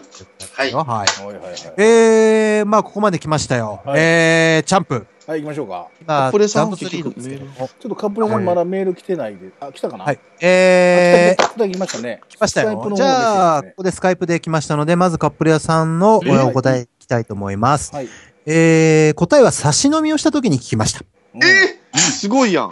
[0.65, 0.73] い。
[0.73, 1.81] はい。
[1.81, 3.81] えー、まあ、ここまで来ましたよ。
[3.85, 5.07] はいえー、チャンプ。
[5.27, 5.87] はい、行きましょうか。
[6.01, 6.75] 今、ブリさん。
[6.75, 10.03] ちょっとカッポレさんまだメール来てないで、あ、来たかな？
[10.03, 10.19] はい。
[10.41, 12.21] えー、あ来た来ましたね。
[12.27, 12.91] 来ましたよ。
[12.95, 17.93] じゃあ、ここでスカイプで来ましたので、まずカップレアさんのえお答えいきたいと思います。
[17.93, 18.09] はい。
[18.45, 21.01] えー、答えは差し飲みをした時に聞きました。
[21.35, 22.69] えすごいやん。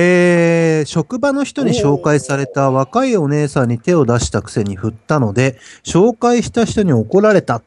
[0.00, 7.62] えー、職場の人に紹介された若いお姉さんに手を出したくせに振ったので、紹介した人に怒られた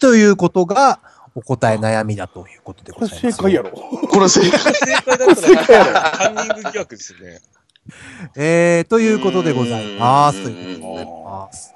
[0.00, 1.00] ということが
[1.34, 3.36] お答え悩みだということでこれございます。
[3.36, 3.70] 正解やろ。
[3.70, 4.60] これ正解。
[4.72, 5.34] 正解だっ
[5.66, 7.40] たら、カンニング疑惑ですよね。
[8.34, 10.42] えー、ということでございます。
[10.42, 11.74] とうんいうことでございます。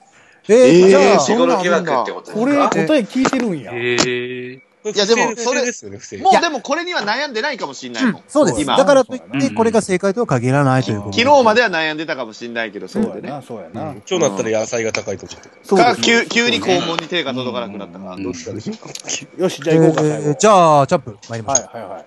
[0.49, 2.71] えー、えーじゃあ、仕事疑惑ってことこれですか？
[2.87, 3.73] 答え聞いてるんや。
[3.75, 3.97] へえ。
[4.57, 6.17] これいやでもそれ不正ですよね、不正。
[6.19, 8.23] もうでもこれには悩んでないかもしんないもん。
[8.29, 8.61] そうです。
[8.61, 13.15] 今だからといって、これが正解とは限らないということ昨日までは悩んでたかもしんないけど、そうでね。
[13.21, 13.81] そうやな、そうやな。
[13.93, 15.49] 今日なったら野菜が高いと思って。
[15.49, 18.89] か、そうです急急に肛門に手が届かなくなったから、どっちかでしょうか。
[19.39, 21.77] よし、じゃあ行こうか、じゃあ、チャンプ、参りましょう。
[21.77, 22.05] はいはいはい。